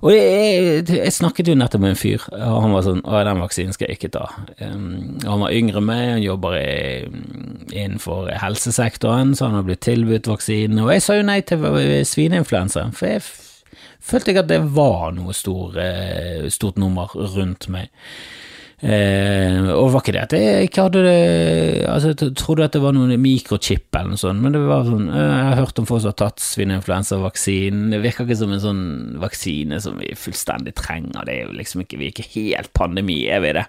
Og 0.00 0.14
jeg, 0.14 0.86
jeg, 0.88 1.12
snakket 1.12 1.50
jo 1.50 1.54
nettopp 1.60 1.82
med 1.84 1.92
en 1.92 1.98
fyr, 2.00 2.22
og 2.32 2.62
han 2.64 2.72
var 2.72 2.84
sånn 2.86 3.02
Å, 3.04 3.18
den 3.26 3.42
vaksinen 3.42 3.74
skal 3.76 3.90
jeg 3.90 3.98
ikke 3.98 4.12
ta. 4.14 4.22
Um, 4.64 5.18
han 5.20 5.42
var 5.44 5.52
yngre 5.52 5.82
meg, 5.84 6.04
han 6.14 6.22
jobber 6.24 6.56
i, 6.56 7.04
innenfor 7.68 8.30
helsesektoren, 8.40 9.34
så 9.36 9.50
han 9.50 9.58
har 9.58 9.68
blitt 9.68 9.84
tilbudt 9.84 10.30
vaksinen. 10.30 10.80
Og 10.86 10.94
jeg 10.94 11.04
sa 11.04 11.18
jo 11.20 11.28
nei 11.28 11.42
til 11.44 11.68
svineinfluensa, 12.08 12.86
for 12.96 13.12
jeg 13.12 13.20
følte 14.02 14.32
jeg 14.32 14.42
at 14.42 14.50
det 14.50 14.60
var 14.76 15.10
noe 15.16 15.34
stor, 15.36 15.76
eh, 15.80 16.46
stort 16.52 16.80
nummer 16.80 17.12
rundt 17.14 17.68
meg. 17.72 17.90
Eh, 18.80 19.66
og 19.74 19.90
var 19.92 20.00
ikke 20.00 20.14
det 20.16 20.20
at 20.22 20.32
jeg 20.32 20.68
ikke 20.70 20.84
hadde 20.86 21.00
det 21.04 21.16
Altså, 21.84 22.14
jeg 22.14 22.30
trodde 22.40 22.64
at 22.64 22.72
det 22.72 22.80
var 22.80 22.94
noen 22.96 23.12
mikrochip 23.20 23.92
eller 23.92 24.14
noe 24.14 24.20
sånt, 24.22 24.40
men 24.40 24.54
det 24.56 24.62
var 24.64 24.86
sånn 24.88 25.10
eh, 25.12 25.18
Jeg 25.20 25.50
har 25.50 25.58
hørt 25.58 25.82
om 25.82 25.88
folk 25.90 26.00
som 26.00 26.14
har 26.14 26.16
tatt 26.22 26.40
svineinfluensavaksinen. 26.40 27.90
Det 27.92 28.00
virker 28.00 28.24
ikke 28.24 28.38
som 28.40 28.54
en 28.56 28.62
sånn 28.64 28.82
vaksine 29.20 29.82
som 29.84 30.00
vi 30.00 30.14
fullstendig 30.16 30.72
trenger. 30.80 31.28
Det 31.28 31.34
er 31.34 31.44
jo 31.44 31.58
liksom 31.58 31.84
ikke 31.84 32.00
Vi 32.00 32.08
er 32.08 32.14
ikke 32.14 32.30
helt 32.38 32.72
pandemi, 32.72 33.20
er 33.28 33.44
vi 33.44 33.52
det? 33.60 33.66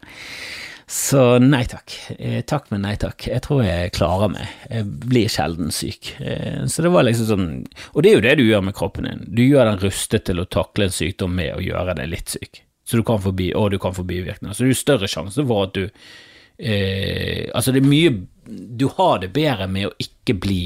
Så 0.91 1.39
nei 1.39 1.62
takk. 1.71 1.93
Eh, 2.19 2.41
takk, 2.43 2.65
men 2.74 2.81
nei 2.83 2.98
takk. 3.00 3.24
Jeg 3.29 3.45
tror 3.45 3.62
jeg 3.63 3.93
klarer 3.95 4.33
meg. 4.33 4.50
Jeg 4.67 4.89
blir 5.05 5.29
sjelden 5.31 5.71
syk. 5.71 6.10
Eh, 6.19 6.65
så 6.67 6.83
det 6.83 6.91
var 6.91 7.05
liksom 7.07 7.29
sånn 7.29 7.45
Og 7.93 8.03
det 8.03 8.12
er 8.12 8.17
jo 8.17 8.24
det 8.25 8.33
du 8.41 8.43
gjør 8.43 8.65
med 8.67 8.75
kroppen 8.75 9.07
din. 9.07 9.21
Du 9.31 9.39
gjør 9.45 9.69
den 9.69 9.79
rustet 9.86 10.25
til 10.27 10.43
å 10.43 10.48
takle 10.51 10.89
en 10.89 10.95
sykdom 10.95 11.31
med 11.38 11.53
å 11.55 11.63
gjøre 11.63 11.95
deg 12.01 12.12
litt 12.12 12.36
syk. 12.36 12.60
Så 12.83 13.00
du 13.00 13.05
kan 13.07 13.24
forbi, 13.24 13.53
og 13.55 13.71
du 13.71 13.79
kan 13.79 13.95
få 13.95 14.03
bivirkninger. 14.03 14.51
Så 14.51 14.65
det 14.65 14.67
er 14.67 14.74
jo 14.74 14.81
større 14.81 15.12
sjanse 15.13 15.45
for 15.48 15.69
at 15.69 15.77
du 15.77 15.86
eh, 15.88 17.48
Altså, 17.55 17.71
det 17.71 17.86
er 17.86 17.88
mye 17.88 18.12
Du 18.51 18.89
har 18.98 19.24
det 19.24 19.31
bedre 19.31 19.69
med 19.71 19.88
å 19.88 19.95
ikke 19.95 20.36
bli 20.43 20.63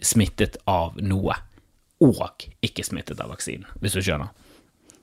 smittet 0.00 0.56
av 0.64 0.96
noe, 1.04 1.36
og 2.02 2.48
ikke 2.64 2.82
smittet 2.82 3.20
av 3.20 3.28
vaksinen, 3.30 3.68
hvis 3.84 3.94
du 3.94 4.00
skjønner. 4.00 4.32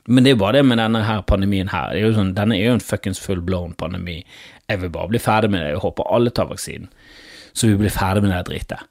Men 0.10 0.25
det 0.25 0.32
er 0.32 0.38
jo 0.38 0.42
bare 0.42 0.60
det 0.60 0.66
med 0.66 0.80
denne 0.82 1.04
her 1.06 1.24
pandemien 1.30 1.70
her. 1.70 1.94
Er 1.94 2.13
sånn, 2.16 2.36
denne 2.38 2.58
er 2.58 2.72
jo 2.72 2.78
en 2.80 2.84
fuckings 2.84 3.22
full 3.22 3.44
blown 3.46 3.75
pandemi. 3.78 4.24
Jeg 4.70 4.82
vil 4.82 4.94
bare 4.94 5.12
bli 5.12 5.22
ferdig 5.22 5.51
med 5.54 5.62
det. 5.62 5.74
Jeg 5.75 5.84
håper 5.84 6.10
alle 6.10 6.34
tar 6.34 6.50
vaksinen, 6.50 6.89
så 7.54 7.70
vi 7.70 7.78
blir 7.78 7.94
ferdig 7.94 8.25
med 8.25 8.34
det 8.34 8.46
dritet. 8.50 8.88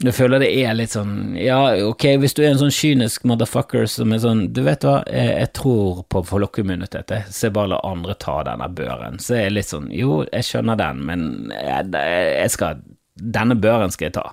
Jeg 0.00 0.16
føler 0.16 0.40
det 0.40 0.48
er 0.56 0.72
litt 0.72 0.94
sånn 0.94 1.34
Ja, 1.36 1.58
ok, 1.84 2.06
hvis 2.22 2.32
du 2.32 2.38
er 2.40 2.54
en 2.54 2.60
sånn 2.62 2.72
kynisk 2.72 3.26
motherfucker 3.28 3.84
som 3.90 4.14
er 4.16 4.22
sånn 4.22 4.46
Du 4.56 4.62
vet 4.64 4.86
hva, 4.86 5.02
jeg, 5.04 5.34
jeg 5.42 5.50
tror 5.58 5.98
på 6.08 6.22
flokkimmunitet, 6.24 7.12
så 7.28 7.48
jeg 7.50 7.54
bare 7.58 7.74
la 7.74 7.82
andre 7.84 8.16
ta 8.16 8.38
denne 8.48 8.70
børen. 8.72 9.20
Så 9.20 9.36
jeg 9.36 9.50
er 9.50 9.54
litt 9.58 9.68
sånn 9.68 9.90
Jo, 9.92 10.22
jeg 10.30 10.48
skjønner 10.48 10.80
den, 10.80 11.04
men 11.04 11.26
jeg, 11.52 11.92
jeg 11.92 12.54
skal 12.56 12.80
Denne 13.20 13.58
børen 13.60 13.92
skal 13.92 14.08
jeg 14.08 14.16
ta. 14.16 14.24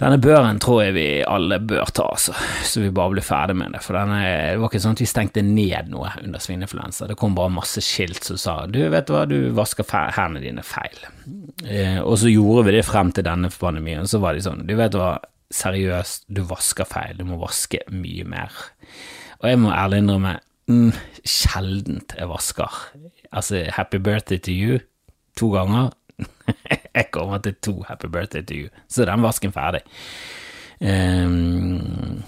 Denne 0.00 0.16
børen 0.16 0.56
tror 0.62 0.78
jeg 0.80 0.94
vi 0.96 1.06
alle 1.28 1.58
bør 1.60 1.90
ta, 1.92 2.06
altså, 2.14 2.32
så 2.64 2.80
vi 2.80 2.92
bare 2.94 3.12
blir 3.12 3.24
ferdig 3.24 3.56
med 3.60 3.74
det. 3.76 3.82
For 3.84 3.98
denne, 3.98 4.20
det 4.24 4.60
var 4.62 4.70
ikke 4.70 4.80
sånn 4.80 4.96
at 4.96 5.02
vi 5.02 5.08
stengte 5.10 5.42
ned 5.44 5.90
noe 5.92 6.14
under 6.22 6.40
svineinfluensa. 6.40 7.08
Det 7.10 7.18
kom 7.20 7.36
bare 7.36 7.52
masse 7.52 7.82
skilt 7.84 8.24
som 8.24 8.38
sa 8.40 8.54
du 8.70 8.80
vet 8.92 9.12
hva, 9.12 9.26
du 9.28 9.50
vasker 9.56 9.84
hendene 10.16 10.40
dine 10.46 10.64
feil. 10.64 10.96
Eh, 11.66 12.00
og 12.00 12.16
så 12.22 12.32
gjorde 12.32 12.70
vi 12.70 12.78
det 12.78 12.86
frem 12.88 13.12
til 13.12 13.28
denne 13.28 13.52
pandemien, 13.52 14.08
så 14.08 14.22
var 14.24 14.36
de 14.36 14.46
sånn 14.46 14.64
du 14.68 14.72
vet 14.78 14.96
hva, 14.96 15.18
seriøst, 15.52 16.30
du 16.32 16.46
vasker 16.48 16.88
feil, 16.88 17.18
du 17.20 17.26
må 17.28 17.36
vaske 17.42 17.82
mye 17.92 18.24
mer. 18.24 18.56
Og 19.42 19.50
jeg 19.50 19.60
må 19.60 19.74
ærlig 19.74 20.00
innrømme, 20.00 20.38
mm, 20.70 20.90
sjeldent 21.28 22.16
jeg 22.16 22.30
vasker. 22.30 22.82
Altså, 23.30 23.66
happy 23.76 24.00
birthday 24.00 24.40
to 24.40 24.54
you 24.54 24.80
to 25.36 25.52
ganger 25.52 25.92
jeg 26.96 27.08
kommer 27.14 27.42
til 27.44 27.56
to 27.62 27.78
Happy 27.88 28.10
Birthday 28.10 28.44
to 28.46 28.58
you, 28.64 28.74
så 28.88 29.08
den 29.08 29.24
vasken 29.24 29.54
ferdig. 29.54 29.82
Um, 30.80 32.22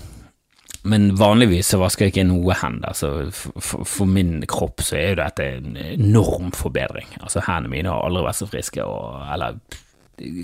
men 0.82 1.12
vanligvis 1.16 1.70
så 1.70 1.78
vasker 1.78 2.08
jeg 2.08 2.12
ikke 2.12 2.26
noe 2.26 2.56
hender, 2.58 2.96
så 2.98 3.12
for, 3.30 3.84
for, 3.86 4.08
min 4.10 4.40
kropp 4.50 4.82
så 4.82 4.98
er 4.98 5.12
jo 5.12 5.20
dette 5.20 5.46
en 5.60 5.78
enorm 5.78 6.50
forbedring. 6.56 7.06
Altså 7.22 7.44
Hendene 7.46 7.70
mine 7.76 7.92
har 7.92 8.02
aldri 8.02 8.24
vært 8.26 8.40
så 8.40 8.50
friske, 8.50 8.82
og, 8.82 9.22
eller 9.30 9.60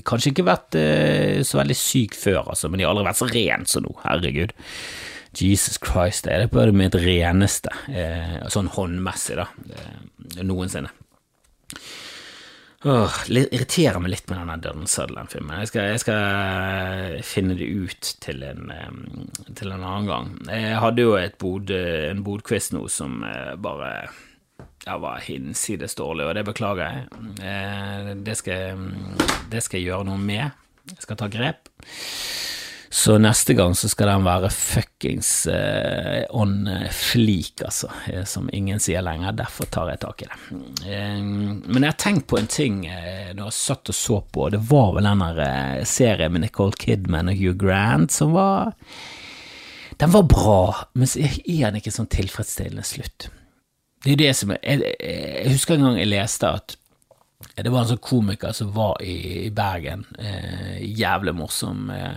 kanskje 0.07 0.33
ikke 0.33 0.47
vært 0.47 0.79
uh, 0.79 1.43
så 1.47 1.61
veldig 1.61 1.79
syk 1.79 2.17
før, 2.19 2.43
altså, 2.55 2.71
men 2.71 2.81
de 2.81 2.87
har 2.87 2.95
aldri 2.95 3.09
vært 3.11 3.21
så 3.21 3.31
ren 3.35 3.69
som 3.69 3.87
nå, 3.87 3.95
herregud. 4.07 4.55
Jesus 5.39 5.79
Christ, 5.85 6.25
det 6.25 6.33
er 6.33 6.45
det 6.45 6.53
på 6.55 6.65
det 6.65 6.75
mitt 6.75 6.97
reneste, 6.99 7.71
eh, 7.93 8.39
sånn 8.51 8.71
håndmessig, 8.73 9.37
da, 9.37 9.47
eh, 9.75 10.43
noensinne. 10.43 10.91
Åh, 12.87 13.15
irriterer 13.35 13.99
meg 13.99 14.13
litt 14.13 14.29
med 14.31 14.39
denne 14.39 14.55
Døden 14.63 14.87
Sutherland-filmen. 14.87 15.65
Jeg, 15.65 15.73
jeg, 15.75 16.03
skal 16.05 17.17
finne 17.27 17.57
det 17.59 17.67
ut 17.67 18.11
til 18.23 18.45
en, 18.47 18.71
til 19.59 19.73
en, 19.75 19.83
annen 19.83 20.07
gang. 20.07 20.31
Jeg 20.47 20.79
hadde 20.85 21.07
jo 21.09 21.17
bod, 21.43 21.73
en 21.75 22.23
bodquiz 22.27 22.71
nå 22.77 22.85
som 22.93 23.25
eh, 23.27 23.57
bare 23.59 23.91
ja, 24.87 24.95
var 25.03 25.25
hinsides 25.27 25.99
dårlig, 25.99 26.29
og 26.29 26.39
det 26.39 26.47
beklager 26.47 26.85
jeg. 26.87 27.27
Eh, 27.43 28.13
det 28.23 28.39
skal, 28.39 28.87
det 29.51 29.65
skal 29.67 29.83
jeg 29.83 29.91
gjøre 29.91 30.11
noe 30.13 30.23
med. 30.23 30.47
Jeg 30.95 31.03
skal 31.03 31.19
ta 31.19 31.29
grep. 31.35 31.67
Så 32.91 33.19
neste 33.21 33.53
gang 33.55 33.75
så 33.77 33.89
skal 33.89 34.09
den 34.09 34.25
være 34.25 34.49
fuckings 34.53 35.31
uh, 35.53 36.25
on 36.33 36.63
fleak, 36.95 37.61
altså, 37.67 37.91
eh, 38.09 38.25
som 38.25 38.49
ingen 38.53 38.81
sier 38.81 39.05
lenger. 39.05 39.37
Derfor 39.37 39.69
tar 39.69 39.91
jeg 39.93 40.01
tak 40.05 40.25
i 40.25 40.29
det. 40.31 40.39
Um, 40.89 41.61
men 41.67 41.85
jeg 41.85 41.93
har 41.93 41.99
tenkt 42.01 42.29
på 42.33 42.39
en 42.41 42.49
ting 42.49 42.81
uh, 42.89 43.29
når 43.37 43.51
jeg 43.51 43.59
satt 43.59 43.93
og 43.93 43.99
så 43.99 44.21
på, 44.33 44.49
det 44.55 44.63
var 44.71 44.95
vel 44.97 45.09
den 45.09 45.25
uh, 45.27 45.85
serien 45.89 46.33
med 46.33 46.47
Nicole 46.47 46.77
Kidman 46.81 47.29
og 47.29 47.37
Hugh 47.37 47.59
Grant 47.61 48.15
som 48.15 48.33
var 48.37 48.73
Den 50.01 50.13
var 50.15 50.25
bra, 50.31 50.61
men 50.95 51.11
så 51.11 51.21
er 51.27 51.69
den 51.69 51.81
ikke 51.81 51.93
sånn 51.93 52.09
tilfredsstillende 52.09 52.87
slutt. 52.87 53.29
Det 54.05 54.15
er 54.15 54.21
det 54.21 54.35
som 54.39 54.53
er 54.55 54.61
jeg, 54.63 54.95
jeg 55.03 55.57
husker 55.57 55.75
en 55.75 55.89
gang 55.89 55.99
jeg 55.99 56.13
leste 56.13 56.53
at 56.55 56.77
det 57.59 57.71
var 57.71 57.83
en 57.83 57.91
sånn 57.91 58.03
komiker 58.03 58.55
som 58.55 58.71
var 58.75 59.03
i, 59.03 59.47
i 59.47 59.51
Bergen, 59.55 60.05
jævlig 60.79 61.35
morsom. 61.39 61.91
Eh, 61.95 62.17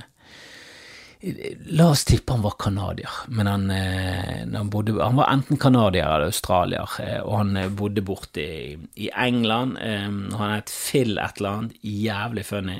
La 1.21 1.91
oss 1.91 2.01
tippe 2.09 2.33
han 2.33 2.41
var 2.41 2.55
canadier, 2.57 3.13
men 3.29 3.45
han, 3.45 3.67
eh, 3.69 4.41
han, 4.41 4.69
bodde, 4.73 4.95
han, 4.97 5.19
var 5.19 5.29
enten 5.29 5.59
canadier 5.61 6.07
eller 6.07 6.31
australier, 6.31 6.95
eh, 7.03 7.19
og 7.21 7.35
han 7.37 7.59
eh, 7.61 7.67
bodde 7.77 8.01
borte 8.05 8.41
i, 8.41 8.71
i 9.05 9.11
England. 9.13 9.77
Han 9.77 10.53
het 10.55 10.73
Phil 10.73 11.19
et 11.21 11.37
eller 11.37 11.59
annet, 11.59 11.77
jævlig 11.85 12.45
funny, 12.47 12.79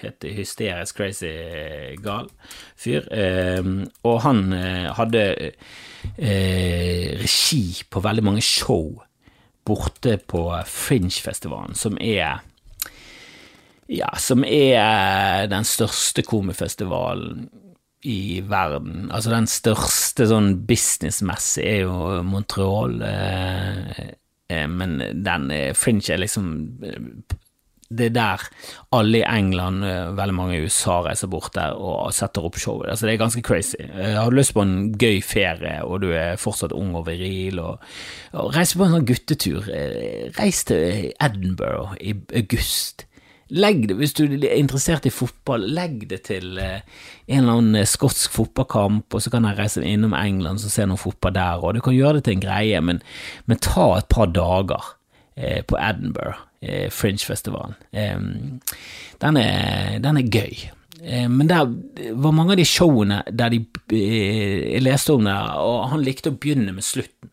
het 0.00 0.26
hysterisk 0.26 0.98
crazy 0.98 1.30
gal 2.02 2.26
fyr. 2.74 3.06
Og 4.02 4.20
han 4.26 4.42
hadde 4.98 5.24
regi 7.22 7.64
på 7.90 8.02
veldig 8.02 8.26
mange 8.26 8.42
show 8.44 8.90
borte 9.66 10.18
på 10.18 10.48
Fringe-festivalen, 10.66 11.78
som 11.78 11.98
er 12.02 12.42
ja, 13.86 14.10
som 14.18 14.44
er 14.44 15.46
den 15.50 15.66
største 15.66 16.24
komifestivalen 16.26 17.46
i 18.06 18.42
verden. 18.46 19.08
Altså 19.14 19.32
den 19.32 19.48
største 19.50 20.28
sånn 20.30 20.52
businessmessig 20.68 21.64
er 21.66 21.80
jo 21.86 22.20
Montreal, 22.26 23.00
eh, 23.02 24.04
eh, 24.52 24.68
men 24.70 25.00
den 25.26 25.50
eh, 25.54 25.72
Fringe 25.74 26.14
er 26.14 26.22
liksom 26.22 26.52
det 27.86 28.08
er 28.08 28.14
der 28.16 28.44
alle 28.98 29.20
i 29.20 29.26
England, 29.26 29.84
eh, 29.86 30.12
veldig 30.18 30.34
mange 30.34 30.56
i 30.56 30.64
USA 30.66 31.00
reiser 31.06 31.30
bort 31.30 31.54
der 31.54 31.78
og 31.78 32.10
setter 32.14 32.46
opp 32.46 32.58
showet. 32.58 32.90
Altså, 32.90 33.06
det 33.06 33.14
er 33.14 33.22
ganske 33.22 33.42
crazy. 33.46 33.78
Har 33.94 34.30
du 34.30 34.38
lyst 34.38 34.56
på 34.56 34.64
en 34.66 34.92
gøy 34.98 35.20
ferie, 35.22 35.78
og 35.86 36.02
du 36.02 36.08
er 36.10 36.38
fortsatt 36.42 36.74
ung 36.74 36.96
og 36.98 37.06
viril, 37.06 37.62
og, 37.62 37.90
og 38.34 38.54
reise 38.58 38.78
på 38.78 38.86
en 38.86 38.96
sånn 38.98 39.06
guttetur, 39.06 39.70
reis 40.38 40.64
til 40.66 41.12
Edinburgh 41.22 41.94
i 42.02 42.18
august 42.42 43.06
Legg 43.54 43.84
det, 43.88 43.94
Hvis 43.94 44.14
du 44.18 44.24
er 44.26 44.56
interessert 44.58 45.06
i 45.06 45.12
fotball, 45.14 45.68
legg 45.70 46.08
det 46.10 46.24
til 46.26 46.58
eh, 46.58 46.82
en 47.30 47.44
eller 47.44 47.60
annen 47.60 47.78
eh, 47.78 47.86
skotsk 47.86 48.32
fotballkamp, 48.34 49.14
og 49.14 49.22
så 49.22 49.30
kan 49.30 49.46
jeg 49.46 49.58
reise 49.60 49.84
innom 49.86 50.16
England 50.18 50.64
og 50.66 50.72
se 50.72 50.86
noe 50.88 50.98
fotball 50.98 51.34
der, 51.36 51.62
og 51.62 51.76
du 51.76 51.82
kan 51.84 51.94
gjøre 51.94 52.18
det 52.18 52.24
til 52.26 52.36
en 52.36 52.42
greie, 52.42 52.80
men, 52.82 52.98
men 53.46 53.62
ta 53.62 53.92
et 54.00 54.08
par 54.10 54.32
dager 54.34 54.90
eh, 55.36 55.62
på 55.62 55.78
Edinburgh, 55.78 56.42
Fringe-festivalen. 56.90 57.76
Den, 57.92 59.36
den, 60.02 60.16
er 60.18 60.30
gøy. 60.32 60.64
Men 61.30 61.46
der 61.46 61.68
var 62.16 62.34
mange 62.34 62.56
av 62.56 62.58
de 62.58 62.64
showene 62.66 63.20
der 63.28 63.52
de 63.52 63.60
Jeg 63.92 64.80
leste 64.82 65.14
om 65.14 65.28
det, 65.28 65.36
og 65.62 65.84
han 65.92 66.02
likte 66.02 66.32
å 66.32 66.38
begynne 66.40 66.74
med 66.74 66.82
slutten. 66.82 67.30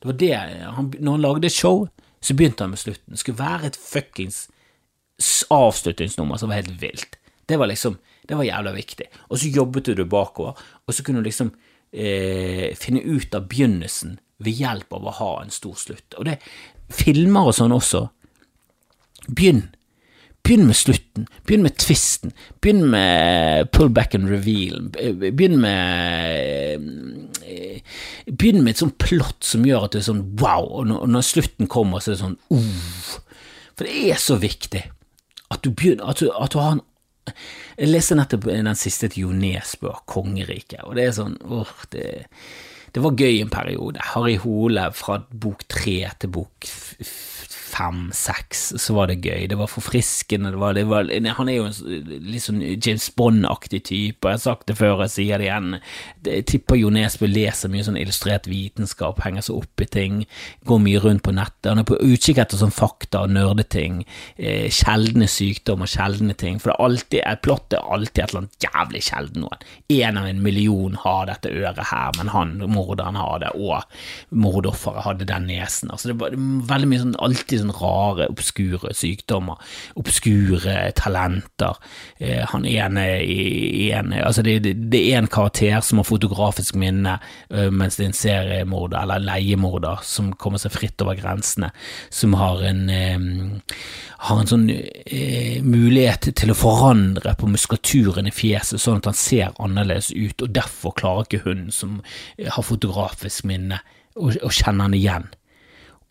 Det 0.00 0.08
var 0.08 0.16
det, 0.22 0.32
han, 0.78 0.88
Når 0.96 1.18
han 1.18 1.26
lagde 1.26 1.50
et 1.50 1.58
show, 1.58 1.90
så 2.22 2.38
begynte 2.38 2.64
han 2.64 2.72
med 2.72 2.80
slutten. 2.80 3.10
Det 3.12 3.20
skulle 3.20 3.42
være 3.42 3.68
et 3.68 3.76
fuckings 3.76 4.46
avslutningsnummer 5.50 6.40
som 6.40 6.50
var 6.50 6.60
helt 6.62 6.76
vilt. 6.82 7.18
Det 7.46 7.58
var 7.60 7.66
liksom, 7.66 7.98
det 8.28 8.38
var 8.38 8.46
jævla 8.46 8.72
viktig. 8.72 9.08
Og 9.28 9.38
så 9.38 9.50
jobbet 9.50 9.90
du 9.96 10.04
bakover, 10.04 10.58
og 10.86 10.94
så 10.94 11.02
kunne 11.02 11.20
du 11.20 11.28
liksom 11.28 11.50
eh, 11.92 12.70
finne 12.78 13.02
ut 13.02 13.34
av 13.34 13.48
begynnelsen 13.50 14.18
ved 14.40 14.62
hjelp 14.62 14.94
av 14.96 15.08
å 15.08 15.16
ha 15.18 15.32
en 15.42 15.52
stor 15.52 15.74
slutt. 15.78 16.14
Og 16.18 16.28
det 16.28 16.38
filmer 16.94 17.50
og 17.50 17.56
sånn 17.56 17.74
også. 17.74 18.06
Begynn. 19.28 19.66
Begynn 20.46 20.70
med 20.70 20.78
slutten, 20.78 21.26
begynn 21.44 21.66
med 21.66 21.74
twisten, 21.76 22.32
begynn 22.64 22.86
med 22.94 23.68
pull 23.76 23.90
back 23.92 24.14
and 24.16 24.30
reveal, 24.30 24.86
begynn 24.88 25.58
med 25.60 26.86
eh, 27.44 27.82
Begynn 28.30 28.62
med 28.62 28.72
et 28.72 28.80
sånt 28.80 28.96
plott 29.02 29.44
som 29.44 29.66
gjør 29.68 29.84
at 29.84 29.92
det 29.92 30.00
er 30.00 30.06
sånn 30.08 30.22
wow, 30.40 30.64
og 30.80 31.10
når, 31.12 31.26
slutten 31.26 31.68
kommer, 31.70 32.00
så 32.00 32.12
er 32.12 32.16
det 32.16 32.22
sånn 32.22 32.38
uh. 32.54 33.12
For 33.74 33.84
det 33.84 34.14
er 34.14 34.22
så 34.22 34.38
viktig 34.40 34.82
at 35.50 35.62
du 35.64 35.72
begynner 35.74 36.10
at 36.10 36.22
du, 36.22 36.30
at 36.30 36.54
du 36.54 36.60
har 36.62 36.78
en 36.78 36.86
Jeg 37.78 37.90
leste 37.90 38.16
nettopp 38.16 38.46
den 38.48 38.68
siste 38.74 39.08
til 39.12 39.26
Jo 39.28 39.32
Nesbø, 39.36 39.92
Kongeriket, 40.08 40.80
og 40.82 40.96
det 40.96 41.04
er 41.04 41.12
sånn 41.14 41.36
åh, 41.46 41.68
det, 41.92 42.24
det 42.96 43.02
var 43.04 43.14
gøy 43.14 43.38
en 43.42 43.52
periode. 43.52 44.02
Harry 44.12 44.34
Hole 44.40 44.88
fra 44.96 45.20
bok 45.30 45.62
tre 45.70 45.98
til 46.18 46.32
bok 46.34 46.66
fem, 47.70 48.08
seks, 48.16 48.62
så 48.82 48.94
var 48.96 49.10
det 49.10 49.20
gøy. 49.24 49.46
Det 49.50 49.58
var 49.58 49.70
forfriskende. 49.70 50.52
Det 50.54 50.60
var, 50.60 50.74
det 50.76 50.86
var, 50.90 51.10
han 51.38 51.50
er 51.50 51.56
jo 51.58 51.68
en 51.68 52.10
litt 52.26 52.44
sånn 52.44 52.62
James 52.62 53.06
Bond-aktig 53.16 53.82
type, 53.88 54.26
jeg 54.26 54.38
har 54.38 54.42
sagt 54.42 54.68
det 54.70 54.76
før, 54.78 55.04
jeg 55.04 55.14
sier 55.14 55.40
det 55.40 55.48
igjen. 55.48 55.78
Jeg 56.26 56.46
tipper 56.50 56.78
Jo 56.80 56.90
Nesbø 56.94 57.28
leser 57.30 57.72
mye 57.72 57.86
sånn 57.86 57.98
illustrert 58.00 58.48
vitenskap, 58.50 59.22
henger 59.24 59.46
seg 59.46 59.60
opp 59.62 59.84
i 59.84 59.88
ting, 59.90 60.20
går 60.68 60.82
mye 60.84 61.02
rundt 61.04 61.24
på 61.26 61.34
nettet. 61.36 61.70
Han 61.70 61.82
er 61.82 61.88
på 61.88 61.98
utkikk 62.00 62.42
etter 62.42 62.60
sånn 62.60 62.74
fakta 62.74 63.24
og 63.26 63.34
nerdeting, 63.34 64.02
eh, 64.36 64.68
sjeldne 64.74 65.28
sykdommer, 65.30 65.90
sjeldne 65.90 66.36
ting. 66.38 66.58
For 66.60 66.72
det 66.72 66.76
er 66.76 66.88
alltid, 66.88 67.20
et 67.26 67.44
plott 67.46 67.76
er 67.76 67.86
alltid 67.86 68.24
et 68.24 68.30
eller 68.30 68.44
annet 68.44 68.66
jævlig 68.66 69.04
sjelden 69.06 69.46
noe. 69.46 69.60
En 70.00 70.20
av 70.20 70.28
en 70.30 70.42
million 70.42 70.98
har 71.04 71.26
dette 71.30 71.52
øret 71.52 71.90
her, 71.92 72.12
men 72.18 72.32
han, 72.34 72.56
morderen, 72.70 73.18
har 73.20 73.42
det, 73.42 73.54
og 73.54 73.84
mordofferet 74.30 75.06
hadde 75.06 75.28
den 75.28 75.48
nesen. 75.50 75.90
Altså, 75.92 76.10
det 76.12 76.30
er 76.30 76.38
veldig 76.70 76.90
mye 76.90 77.04
sånn 77.04 77.18
alltid 77.20 77.59
sånn 77.60 77.74
rare, 77.76 78.28
obskure 78.32 78.92
sykdommer, 78.96 79.60
obskure 80.00 80.76
talenter. 80.98 81.78
Eh, 82.18 82.42
han 82.50 82.66
ene 82.68 83.06
i 83.22 83.90
en 83.96 84.12
Altså, 84.20 84.42
det, 84.42 84.74
det, 84.90 85.00
er 85.00 85.20
en 85.20 85.30
karakter 85.30 85.80
som 85.84 86.00
har 86.00 86.08
fotografisk 86.08 86.76
minne, 86.78 87.16
uh, 87.52 87.68
mens 87.72 87.96
det 87.96 88.04
er 88.04 88.10
en 88.10 88.16
seriemorder, 88.16 88.98
eller 89.00 89.22
leiemorder, 89.22 90.02
som 90.06 90.32
kommer 90.40 90.60
seg 90.60 90.74
fritt 90.74 91.02
over 91.02 91.18
grensene, 91.18 91.70
som 92.10 92.34
har 92.38 92.62
en 92.66 92.82
eh, 92.90 93.76
har 94.26 94.42
en 94.42 94.50
sånn 94.50 94.66
eh, 94.70 95.62
mulighet 95.64 96.30
til 96.36 96.52
å 96.52 96.58
forandre 96.58 97.32
på 97.40 97.48
muskulaturen 97.48 98.28
i 98.28 98.34
fjeset, 98.34 98.80
sånn 98.82 99.00
at 99.00 99.08
han 99.08 99.18
ser 99.18 99.54
annerledes 99.62 100.10
ut, 100.12 100.44
og 100.44 100.52
derfor 100.56 100.96
klarer 100.98 101.26
ikke 101.26 101.44
hun 101.46 101.68
som 101.74 102.00
har 102.36 102.66
fotografisk 102.66 103.48
minne, 103.48 103.80
å 104.20 104.50
kjenne 104.52 104.84
han 104.84 104.96
igjen. 104.96 105.30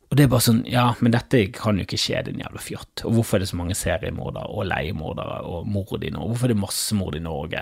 Og 0.09 0.17
det 0.17 0.25
er 0.25 0.31
bare 0.31 0.41
sånn, 0.41 0.63
ja, 0.65 0.87
men 1.05 1.13
dette 1.13 1.43
kan 1.53 1.77
jo 1.77 1.85
ikke 1.85 1.99
skje, 2.01 2.23
din 2.25 2.41
jævla 2.41 2.61
fjott. 2.63 3.03
Og 3.05 3.19
hvorfor 3.19 3.37
er 3.37 3.43
det 3.43 3.51
så 3.51 3.59
mange 3.59 3.77
seriemordere 3.77 4.49
og 4.49 4.65
leiemordere 4.71 5.43
og 5.45 5.69
mord 5.69 6.01
i 6.01 6.09
Norge? 6.09 6.31
Hvorfor 6.31 6.49
er 6.49 6.53
det 6.55 6.63
massemord 6.63 7.17
i 7.19 7.21
Norge 7.21 7.61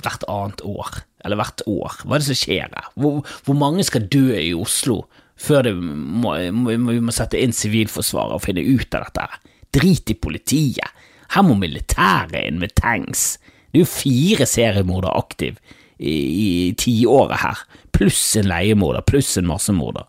hvert 0.00 0.24
annet 0.32 0.64
år? 0.64 1.02
Eller 1.24 1.40
hvert 1.40 1.64
år? 1.68 1.98
Hva 2.02 2.16
er 2.16 2.24
det 2.24 2.30
som 2.30 2.40
skjer 2.40 2.72
her? 2.72 2.88
Hvor, 2.96 3.20
hvor 3.44 3.60
mange 3.60 3.84
skal 3.84 4.08
dø 4.12 4.30
i 4.40 4.54
Oslo 4.56 5.02
før 5.36 5.68
må, 5.76 6.32
vi 6.64 6.78
må 6.80 7.12
sette 7.12 7.42
inn 7.44 7.52
Sivilforsvaret 7.52 8.38
og 8.38 8.44
finne 8.46 8.64
ut 8.64 8.96
av 8.96 9.10
dette? 9.10 9.28
Drit 9.76 10.14
i 10.14 10.16
politiet. 10.16 11.04
Her 11.34 11.44
må 11.44 11.58
militæret 11.60 12.38
inn 12.40 12.62
med 12.62 12.72
tanks. 12.80 13.34
Det 13.68 13.82
er 13.82 13.84
jo 13.84 13.90
fire 13.98 14.48
seriemordere 14.48 15.12
aktive 15.20 15.60
i 15.98 16.74
tiåret 16.78 17.40
her, 17.40 17.62
pluss 17.96 18.22
en 18.36 18.50
leiemorder, 18.50 19.04
pluss 19.08 19.36
en 19.40 19.48
massemorder 19.48 20.04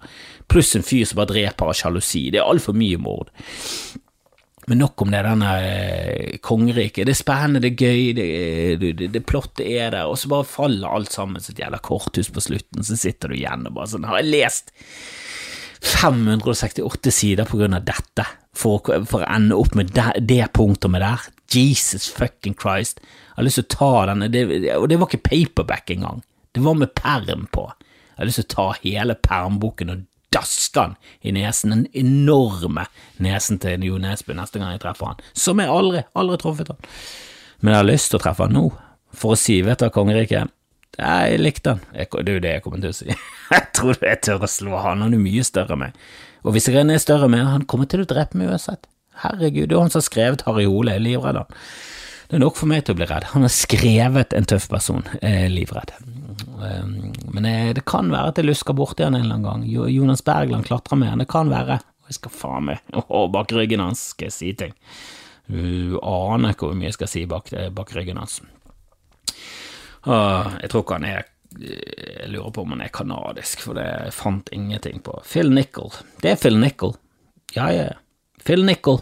pluss 0.48 0.76
en 0.76 0.84
fyr 0.84 1.06
som 1.06 1.20
bare 1.20 1.34
dreper 1.34 1.70
av 1.70 1.78
sjalusi. 1.78 2.28
Det 2.32 2.42
er 2.42 2.48
altfor 2.48 2.76
mye 2.78 3.00
mord. 3.02 3.32
Men 4.68 4.82
nok 4.84 5.04
om 5.04 5.14
det, 5.14 5.22
denne 5.24 5.52
eh, 5.64 6.40
kongeriket. 6.44 7.06
Det 7.08 7.14
er 7.14 7.20
spennende, 7.20 7.62
det 7.64 7.72
er 7.72 7.86
gøy, 7.86 8.02
det, 8.18 8.26
det, 8.82 8.92
det, 9.00 9.12
det 9.16 9.24
plottet 9.28 9.64
er 9.68 9.94
der, 9.96 10.10
og 10.10 10.20
så 10.20 10.32
bare 10.32 10.48
faller 10.48 10.92
alt 10.92 11.14
sammen 11.16 11.44
som 11.44 11.56
et 11.56 11.62
jævla 11.64 11.80
korthus 11.84 12.32
på 12.36 12.44
slutten, 12.44 12.84
så 12.84 13.00
sitter 13.00 13.32
du 13.32 13.38
igjen 13.38 13.64
og 13.70 13.78
bare 13.78 13.94
sånn 13.94 14.08
Har 14.10 14.20
jeg 14.20 14.34
lest 14.34 14.74
568 15.88 17.14
sider 17.16 17.48
på 17.48 17.62
grunn 17.62 17.78
av 17.78 17.86
dette 17.88 18.26
for, 18.58 18.84
for 19.08 19.22
å 19.22 19.30
ende 19.30 19.56
opp 19.56 19.78
med 19.78 19.94
det, 19.96 20.10
det 20.28 20.44
med 20.90 21.04
der? 21.06 21.30
Jesus 21.54 22.10
fucking 22.12 22.58
Christ. 22.60 23.00
Jeg 23.38 23.44
har 23.44 23.46
lyst 23.46 23.60
til 23.62 23.68
å 23.68 23.76
ta 23.78 24.06
denne, 24.10 24.28
og 24.80 24.88
det 24.90 24.96
var 24.98 25.12
ikke 25.12 25.30
paperback 25.30 25.92
engang. 25.94 26.24
Det 26.58 26.64
var 26.66 26.74
med 26.74 26.90
perm 26.98 27.44
på. 27.54 27.68
Jeg 28.16 28.18
har 28.18 28.30
lyst 28.32 28.40
til 28.42 28.48
å 28.48 28.56
ta 28.56 28.64
hele 28.82 29.14
permboken 29.14 29.92
og 29.94 30.08
daske 30.34 30.82
han 30.82 30.96
i 31.22 31.36
nesen, 31.36 31.70
den 31.70 31.84
enorme 31.94 32.88
nesen 33.22 33.60
til 33.62 33.86
Jo 33.86 34.00
Nesbø 34.02 34.34
neste 34.34 34.58
gang 34.58 34.74
jeg 34.74 34.82
treffer 34.82 35.12
han, 35.12 35.22
som 35.38 35.62
jeg 35.62 35.70
aldri, 35.70 36.02
aldri 36.18 36.40
truffet 36.42 36.72
han. 36.74 36.82
Men 37.62 37.76
jeg 37.76 37.84
har 37.84 37.90
lyst 37.92 38.10
til 38.10 38.20
å 38.20 38.24
treffe 38.26 38.48
han 38.48 38.58
nå, 38.58 38.64
for 39.22 39.36
å 39.36 39.40
si, 39.40 39.60
vet 39.66 39.86
du, 39.86 39.92
kongeriket, 39.94 40.54
jeg 40.98 41.38
likte 41.38 41.76
han, 41.76 41.86
det 41.94 42.08
er 42.10 42.40
jo 42.40 42.42
det 42.42 42.56
jeg 42.56 42.66
kommer 42.66 42.82
til 42.82 42.96
å 42.96 42.98
si, 42.98 43.12
jeg 43.54 43.70
tror 43.78 44.02
jeg 44.02 44.24
tør 44.26 44.48
å 44.48 44.50
slå 44.50 44.82
han, 44.82 45.06
han 45.06 45.14
er 45.14 45.22
mye 45.22 45.46
større 45.46 45.78
enn 45.78 45.86
meg, 45.86 46.02
og 46.42 46.58
hvis 46.58 46.72
jeg 46.72 46.82
er 46.82 47.04
større 47.06 47.30
enn 47.30 47.36
meg, 47.38 47.46
han 47.54 47.70
kommer 47.70 47.86
til 47.90 48.02
å 48.02 48.10
drepe 48.10 48.42
meg 48.42 48.50
uansett, 48.50 48.90
herregud, 49.22 49.70
det 49.70 49.78
er 49.78 49.86
han 49.86 49.94
som 49.94 50.02
har 50.02 50.10
skrevet 50.10 50.46
Harry 50.50 50.66
Hole, 50.66 50.94
jeg 50.98 51.04
er 51.04 51.06
livredd 51.06 51.42
han. 51.44 51.62
Det 52.28 52.36
er 52.36 52.44
nok 52.44 52.58
for 52.60 52.68
meg 52.68 52.84
til 52.84 52.96
å 52.96 53.00
bli 53.00 53.06
redd. 53.08 53.30
Han 53.32 53.46
har 53.46 53.52
skrevet 53.56 54.34
en 54.36 54.48
tøff 54.48 54.66
person, 54.68 55.06
eh, 55.22 55.46
livredd. 55.48 55.94
Um, 56.60 57.14
men 57.32 57.46
eh, 57.48 57.70
det 57.78 57.86
kan 57.88 58.10
være 58.12 58.34
at 58.34 58.42
jeg 58.42 58.50
lusker 58.50 58.76
borti 58.76 59.06
han 59.06 59.16
en 59.16 59.24
eller 59.24 59.38
annen 59.38 59.48
gang. 59.48 59.92
Jonas 59.94 60.26
Bergland 60.28 60.68
klatrer 60.68 61.00
med 61.00 61.14
han, 61.14 61.24
det 61.24 61.30
kan 61.32 61.48
være. 61.54 61.80
Jeg 62.10 62.18
skal 62.20 62.34
faen 62.36 62.68
meg 62.68 62.92
oh, 63.08 63.30
bak 63.32 63.52
ryggen 63.56 63.84
hans 63.84 64.10
skal 64.12 64.28
jeg 64.28 64.36
si 64.36 64.52
ting. 64.60 64.76
Du 65.48 65.96
aner 66.04 66.52
ikke 66.52 66.68
hvor 66.68 66.76
mye 66.76 66.90
jeg 66.90 66.98
skal 66.98 67.12
si 67.14 67.24
bak, 67.32 67.52
eh, 67.56 67.72
bak 67.72 67.96
ryggen 67.96 68.20
hans. 68.20 68.42
Uh, 70.04 70.52
jeg 70.60 70.72
tror 70.72 70.84
ikke 70.84 71.00
han 71.00 71.08
er 71.08 71.26
Jeg 71.58 72.28
lurer 72.32 72.52
på 72.54 72.64
om 72.66 72.74
han 72.76 72.84
er 72.84 72.92
kanadisk, 72.94 73.64
for 73.64 73.80
det 73.80 74.12
fant 74.14 74.52
ingenting 74.54 75.00
på. 75.02 75.16
Phil 75.26 75.48
Nicol. 75.56 75.96
Det 76.22 76.34
er 76.34 76.42
Phil 76.42 76.60
Nicol. 76.60 76.98
Ja, 77.56 77.72
ja. 77.72 77.88
Phil 78.44 78.66
Nichol. 78.68 79.00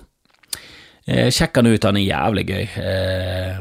Eh, 1.06 1.30
sjekk 1.34 1.60
han 1.60 1.70
ut, 1.70 1.86
han 1.86 2.00
er 2.00 2.08
jævlig 2.08 2.46
gøy. 2.50 2.64
Eh, 2.82 3.58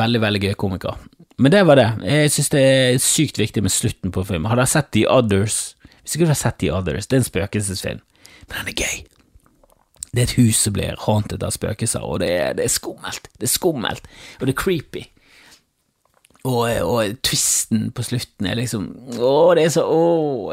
veldig, 0.00 0.20
veldig 0.20 0.42
gøy 0.44 0.56
komiker. 0.60 0.98
Men 1.40 1.52
det 1.54 1.62
var 1.66 1.80
det. 1.80 1.88
Jeg 2.04 2.32
synes 2.34 2.50
det 2.52 2.64
er 2.64 2.98
sykt 3.00 3.38
viktig 3.40 3.62
med 3.64 3.72
slutten 3.72 4.12
på 4.12 4.24
filmen. 4.28 4.50
Har 4.50 4.60
dere 4.60 4.68
sett 4.68 4.90
The 4.92 5.06
Others? 5.08 5.76
Hvis 6.02 6.16
ikke 6.16 6.28
du 6.28 6.34
har 6.34 6.40
sett 6.42 6.58
The 6.60 6.72
Others, 6.76 7.08
det 7.08 7.16
er 7.16 7.22
en 7.22 7.30
spøkelsesfilm, 7.30 8.02
men 8.48 8.58
den 8.58 8.68
er 8.72 8.82
gøy. 8.82 9.00
Det 10.10 10.18
er 10.18 10.26
et 10.26 10.36
hus 10.40 10.58
som 10.58 10.74
blir 10.74 10.98
haunted 11.06 11.44
av 11.46 11.54
spøkelser, 11.54 12.02
og 12.02 12.20
det 12.20 12.30
er, 12.34 12.52
det 12.58 12.66
er, 12.66 12.72
skummelt. 12.72 13.30
Det 13.38 13.46
er 13.46 13.52
skummelt, 13.52 14.08
og 14.40 14.48
det 14.48 14.54
er 14.56 14.58
creepy. 14.58 15.04
Og, 16.48 16.62
og 16.88 17.18
twisten 17.20 17.90
på 17.92 18.04
slutten 18.06 18.46
er 18.48 18.56
liksom 18.56 18.86
Å, 19.20 19.32
det 19.58 19.66
er 19.66 19.72
så 19.74 19.82
Å, 19.84 20.04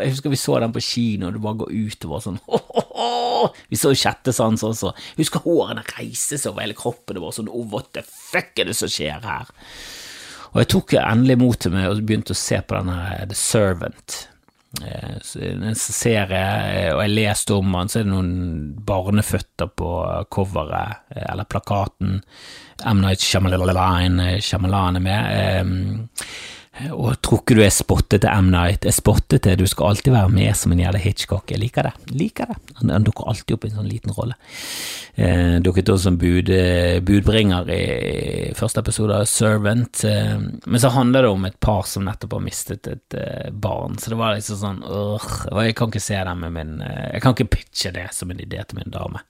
jeg 0.01 0.11
husker 0.17 0.33
vi 0.33 0.39
så 0.39 0.57
den 0.59 0.73
på 0.75 0.83
kino, 0.83 1.29
og 1.29 1.37
det 1.37 1.43
bare 1.45 1.61
går 1.61 1.71
utover 1.71 2.23
sånn 2.25 2.41
å, 2.43 2.59
å, 2.59 2.83
å. 2.91 3.51
Vi 3.71 3.79
så 3.79 3.93
Sjette 3.95 4.33
sans 4.35 4.65
også. 4.67 4.91
Jeg 5.15 5.23
husker 5.23 5.45
hårene 5.45 5.85
reiste 5.93 6.35
seg 6.35 6.51
over 6.51 6.65
hele 6.65 6.75
kroppen, 6.77 7.15
det 7.15 7.23
var 7.23 7.35
sånn 7.37 7.47
Å, 7.47 7.63
what 7.71 7.93
the 7.95 8.03
fuck 8.03 8.59
er 8.59 8.67
det 8.67 8.75
som 8.75 8.91
skjer 8.91 9.23
her? 9.23 9.53
Og 10.51 10.59
jeg 10.63 10.71
tok 10.73 10.97
endelig 10.99 11.37
mot 11.39 11.59
til 11.61 11.73
meg 11.75 11.87
og 11.91 12.03
begynte 12.07 12.35
å 12.35 12.39
se 12.39 12.59
på 12.63 12.75
denne 12.75 13.27
The 13.29 13.37
Servant. 13.37 14.17
Eh, 14.85 15.41
en 15.41 15.75
serie, 15.75 16.41
eh, 16.69 16.93
og 16.93 17.01
jeg 17.01 17.15
leste 17.15 17.55
om 17.57 17.71
den, 17.73 17.89
så 17.89 17.99
er 17.99 18.05
det 18.05 18.13
noen 18.13 18.33
barneføtter 18.87 19.71
på 19.73 19.91
coveret, 20.33 21.07
eh, 21.15 21.25
eller 21.31 21.49
plakaten. 21.49 22.21
M. 22.85 23.01
Night 23.01 23.23
Shyamalan 23.23 24.99
er 24.99 25.01
med. 25.01 26.07
Og 26.93 27.15
tror 27.25 27.41
ikke 27.41 27.55
du 27.57 27.63
er 27.65 27.73
spottet 27.73 28.21
til 28.21 28.29
M. 28.29 28.51
Night. 28.53 28.85
Er 28.85 28.93
spottet 28.95 29.43
til 29.45 29.57
Du 29.57 29.65
skal 29.69 29.91
alltid 29.91 30.13
være 30.13 30.29
med 30.33 30.55
som 30.57 30.73
en 30.73 30.81
jævla 30.83 31.01
Hitchcock. 31.01 31.49
Jeg 31.51 31.61
liker 31.61 31.89
det. 31.89 31.93
liker 32.13 32.51
det. 32.51 32.57
Han, 32.79 32.91
han 32.93 33.07
dukker 33.07 33.29
alltid 33.31 33.55
opp 33.55 33.65
i 33.65 33.71
en 33.71 33.79
sånn 33.79 33.89
liten 33.89 34.13
rolle. 34.13 34.37
Eh, 35.17 35.57
dukket 35.65 35.89
også 35.89 36.11
som 36.11 36.19
bud, 36.21 36.51
budbringer 37.07 37.71
i 37.73 37.83
første 38.57 38.83
episode 38.83 39.21
av 39.23 39.29
Servant. 39.31 40.03
Eh, 40.05 40.35
men 40.37 40.83
så 40.83 40.93
handler 40.93 41.25
det 41.25 41.31
om 41.33 41.47
et 41.49 41.59
par 41.59 41.87
som 41.89 42.05
nettopp 42.05 42.37
har 42.37 42.45
mistet 42.45 42.91
et 42.91 43.17
eh, 43.17 43.49
barn, 43.51 43.97
så 43.97 44.13
det 44.13 44.19
var 44.19 44.37
liksom 44.37 44.61
sånn 44.61 44.83
øh, 44.85 45.31
Jeg 45.65 45.77
kan 45.77 45.89
ikke 45.91 46.03
se 46.03 46.19
det 46.29 46.35
med 46.37 46.53
min 46.53 46.77
eh, 46.85 47.07
Jeg 47.15 47.23
kan 47.23 47.35
ikke 47.35 47.51
pitche 47.57 47.93
det 47.95 48.09
som 48.15 48.31
en 48.31 48.43
idé 48.43 48.61
til 48.63 48.81
min 48.81 48.93
dame. 48.93 49.23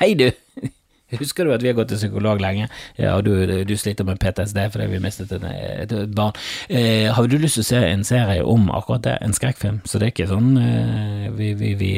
Hei, 0.00 0.12
du! 0.18 0.28
Husker 1.18 1.46
du 1.46 1.54
at 1.54 1.64
vi 1.64 1.72
har 1.72 1.78
gått 1.78 1.90
til 1.92 2.00
psykolog 2.00 2.42
lenge, 2.42 2.68
ja, 2.96 3.16
og 3.16 3.26
du, 3.26 3.32
du 3.66 3.74
sliter 3.78 4.06
med 4.08 4.20
PTSD 4.22 4.62
fordi 4.70 4.88
vi 4.92 5.02
mistet 5.02 5.32
en, 5.36 5.46
et 5.50 5.94
barn. 6.14 6.36
Eh, 6.68 7.10
har 7.12 7.26
du 7.26 7.38
lyst 7.38 7.58
til 7.58 7.66
å 7.66 7.70
se 7.70 7.82
en 7.90 8.06
serie 8.06 8.44
om 8.46 8.70
akkurat 8.74 9.04
det, 9.06 9.16
en 9.24 9.36
skrekkfilm? 9.36 9.80
Så 9.84 10.00
det 10.00 10.10
er 10.10 10.14
ikke 10.14 10.30
sånn 10.30 10.52
eh, 10.60 11.28
vi, 11.36 11.52
vi, 11.58 11.74
vi, 11.78 11.92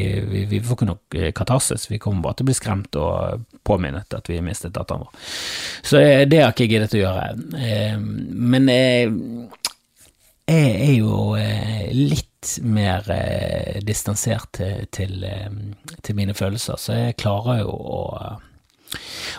vi, 0.51 0.61
får 0.63 0.79
ikke 0.79 0.91
nok 0.93 1.19
eh, 1.19 1.33
katarsis, 1.37 1.89
vi 1.91 2.01
kommer 2.03 2.27
bare 2.27 2.41
til 2.41 2.47
å 2.47 2.51
bli 2.51 2.59
skremt 2.59 3.01
og 3.01 3.47
påminnet 3.67 4.15
at 4.15 4.31
vi 4.31 4.41
mistet 4.45 4.75
datteren 4.77 5.07
vår. 5.07 5.25
Så 5.83 6.01
eh, 6.01 6.25
det 6.29 6.43
har 6.43 6.55
ikke 6.55 6.67
jeg 6.67 6.77
giddet 6.77 6.97
å 6.97 7.03
gjøre. 7.03 7.27
Eh, 7.59 7.99
men 7.99 8.69
eh, 8.73 9.13
jeg 10.53 10.71
er 10.89 10.95
jo 10.99 11.37
litt 11.95 12.29
mer 12.67 13.07
distansert 13.87 14.51
til, 14.59 14.89
til, 14.93 15.23
til 16.03 16.17
mine 16.19 16.35
følelser, 16.35 16.81
så 16.83 16.97
jeg 16.99 17.19
klarer 17.23 17.63
jo 17.63 17.71
å 17.71 18.01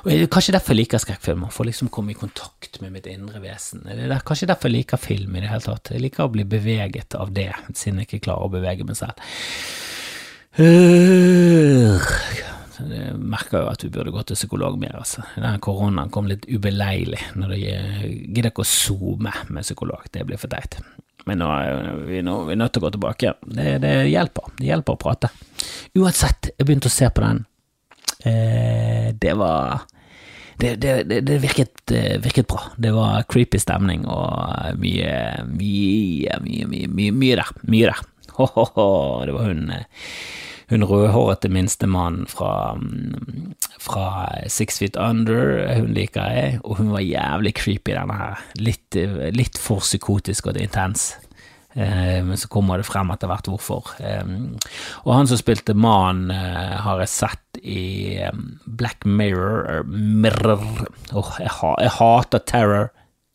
og 0.04 0.10
det 0.12 0.30
Kanskje 0.34 0.56
derfor 0.56 0.74
jeg 0.74 0.84
liker 0.84 1.02
skrekkfilmer, 1.02 1.52
for 1.54 1.68
liksom 1.68 1.92
komme 1.94 2.13
i 2.13 2.18
kontakt 2.18 2.80
med 2.82 2.94
mitt 2.96 3.08
indre 3.12 3.42
vesen. 3.44 3.84
Det 3.86 4.08
er 4.08 4.26
kanskje 4.26 4.50
derfor 4.50 4.72
jeg 4.72 4.80
liker 4.80 5.02
film 5.02 5.36
i 5.36 5.44
det 5.44 5.52
hele 5.52 5.66
tatt. 5.66 5.94
Jeg 5.94 6.04
liker 6.04 6.26
å 6.26 6.34
bli 6.34 6.46
beveget 6.50 7.16
av 7.20 7.34
det, 7.36 7.52
siden 7.78 8.02
jeg 8.02 8.10
ikke 8.10 8.26
klarer 8.30 8.48
å 8.48 8.54
bevege 8.54 8.88
meg 8.88 8.98
selv. 9.00 9.16
Jeg 12.84 13.16
merker 13.22 13.63
jo 13.63 13.70
at 13.72 13.84
vi 13.86 13.92
burde 13.94 14.12
gå 14.13 14.24
til 14.28 14.38
psykolog 14.38 14.76
mer, 14.82 14.98
altså. 15.00 15.24
Den 15.38 15.62
koronaen 15.63 16.12
kom 16.13 16.28
litt 16.30 16.46
ubeleilig 16.50 17.22
når 17.38 17.54
det 17.54 17.62
gidder 17.62 18.52
ikke 18.52 18.66
å 18.66 18.70
zoome 18.74 19.34
med 19.54 19.66
psykolog, 19.66 20.04
det 20.12 20.26
blir 20.28 20.42
for 20.42 20.52
teit. 20.52 20.82
Men 21.30 21.39
nå 21.39 21.48
er 21.56 22.02
vi, 22.04 22.20
nå, 22.26 22.36
vi 22.50 22.56
er 22.56 22.60
nødt 22.60 22.74
til 22.76 22.84
å 22.84 22.86
gå 22.88 22.94
tilbake. 22.98 23.34
Det, 23.48 23.68
det 23.80 23.94
hjelper. 24.12 24.50
Det 24.58 24.68
hjelper 24.68 24.98
å 24.98 25.00
prate. 25.00 25.30
Uansett, 25.96 26.52
jeg 26.58 26.68
begynte 26.68 26.92
å 26.92 26.94
se 26.94 27.08
på 27.08 27.24
den 27.24 27.46
det 28.24 29.34
var 29.36 29.84
det, 30.64 30.76
det, 30.76 31.22
det 31.22 31.38
virket, 31.44 31.92
virket, 32.24 32.48
bra. 32.48 32.62
Det 32.78 32.92
var 32.96 33.26
creepy 33.28 33.60
stemning 33.60 34.06
og 34.08 34.78
mye, 34.80 35.44
mye, 35.50 36.38
mye, 36.46 36.88
mye, 36.88 37.12
mye 37.12 37.38
der. 37.40 37.54
Mye 37.68 37.90
der. 37.90 38.02
Ho, 38.38 38.48
ho, 38.56 38.66
ho. 38.76 38.88
Det 39.26 39.36
var 39.36 39.50
hun, 39.50 39.74
hun 40.72 40.88
rødhårete 40.88 41.50
minstemannen 41.54 42.30
fra, 42.32 42.78
fra 43.82 44.06
Six 44.48 44.80
Feet 44.80 44.96
Under. 44.96 45.76
Hun 45.82 45.92
liker 45.98 46.32
jeg, 46.32 46.62
og 46.64 46.80
hun 46.80 46.94
var 46.94 47.04
jævlig 47.04 47.56
creepy, 47.60 47.92
denne 47.98 48.18
her. 48.18 48.48
Litt, 48.62 48.98
litt 49.36 49.60
for 49.60 49.84
psykotisk 49.84 50.52
og 50.52 50.62
intens. 50.62 51.14
Eh, 51.74 52.24
men 52.24 52.38
så 52.38 52.48
kommer 52.48 52.78
det 52.78 52.88
frem 52.88 53.12
etter 53.14 53.30
hvert 53.30 53.50
hvorfor. 53.50 53.94
Eh, 54.04 54.24
og 55.04 55.12
han 55.16 55.30
som 55.30 55.40
spilte 55.40 55.76
mannen, 55.78 56.32
eh, 56.32 56.78
har 56.86 57.02
jeg 57.02 57.14
sett 57.14 57.62
i 57.64 58.20
Black 58.66 59.06
Mirror 59.06 59.86
Mirror 59.88 60.64
oh, 61.14 61.36
jeg, 61.40 61.50
jeg, 61.50 61.94
hater 62.00 62.44
Terror. 62.50 62.90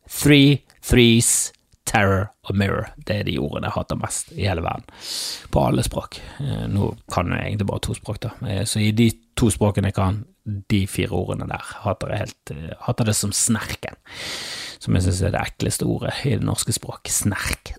Three 0.09 0.63
Threes, 0.85 1.53
Terror 1.89 2.31
og 2.49 2.57
Mirror. 2.57 2.93
Det 2.97 3.21
er 3.21 3.27
de 3.29 3.37
ordene 3.41 3.69
jeg 3.69 3.77
hater 3.77 3.99
mest 4.01 4.33
i 4.33 4.47
hele 4.49 4.65
verden. 4.65 4.87
På 5.53 5.67
alle 5.69 5.85
språk. 5.85 6.21
Nå 6.73 6.95
kan 7.13 7.35
jeg 7.35 7.51
egentlig 7.51 7.69
bare 7.69 7.85
to 7.85 7.97
språk, 7.97 8.23
da. 8.25 8.33
Så 8.69 8.81
i 8.81 8.95
de 8.97 9.11
to 9.37 9.51
språkene 9.53 9.91
jeg 9.91 9.99
kan, 9.99 10.23
de 10.73 10.87
fire 10.89 11.13
ordene 11.13 11.49
der, 11.51 11.67
hater 11.85 12.15
jeg 12.15 12.23
helt 12.25 12.53
Hater 12.87 13.11
det 13.11 13.19
som 13.19 13.35
snerken 13.37 13.99
som 14.79 14.95
jeg 14.95 15.07
synes 15.07 15.23
er 15.23 15.35
det 15.35 15.43
ekleste 15.43 15.87
ordet 15.89 16.15
i 16.25 16.37
det 16.37 16.47
norske 16.47 16.75
språk. 16.75 17.11
Snerk. 17.11 17.75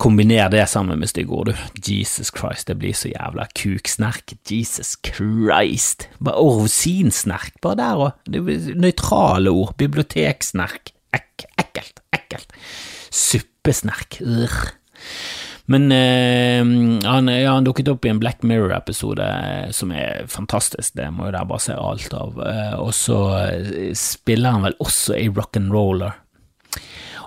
Kombiner 0.00 0.48
det 0.50 0.64
sammen 0.68 0.98
med 0.98 1.10
stygge 1.10 1.36
ord, 1.36 1.52
du. 1.52 1.54
Jesus 1.86 2.32
Christ, 2.34 2.68
det 2.68 2.78
blir 2.80 2.96
så 2.96 3.12
jævla 3.12 3.46
kuksnerk. 3.58 4.34
Jesus 4.50 4.96
Christ. 5.06 6.08
Bare 6.24 6.40
Orosinsnerk, 6.42 7.52
bare 7.62 7.78
der 7.78 8.04
òg. 8.06 8.10
Nøytrale 8.74 9.52
ord. 9.52 9.76
Biblioteksnerk. 9.78 10.94
Ek 11.14 11.46
ekkelt. 11.60 12.02
Ekkelt. 12.12 12.56
Suppesnerk. 13.10 14.20
Urgh. 14.24 14.72
Men 15.64 15.92
eh, 15.92 16.58
han, 17.08 17.28
ja, 17.28 17.52
han, 17.52 17.64
dukket 17.64 17.88
opp 17.88 18.04
i 18.04 18.10
en 18.10 18.18
Black 18.18 18.42
Mirror-episode 18.42 19.22
eh, 19.22 19.70
som 19.70 19.92
er 19.94 20.26
fantastisk, 20.28 20.94
det 20.98 21.10
må 21.14 21.28
jo 21.28 21.34
dere 21.36 21.46
bare 21.48 21.62
se 21.62 21.76
alt 21.78 22.14
av. 22.18 22.40
Eh, 22.42 22.74
og 22.82 22.90
så 22.96 23.20
eh, 23.44 23.92
spiller 23.98 24.56
han 24.56 24.66
vel 24.66 24.78
også 24.82 25.16
i 25.20 25.28
rock'n'roller. 25.30 26.18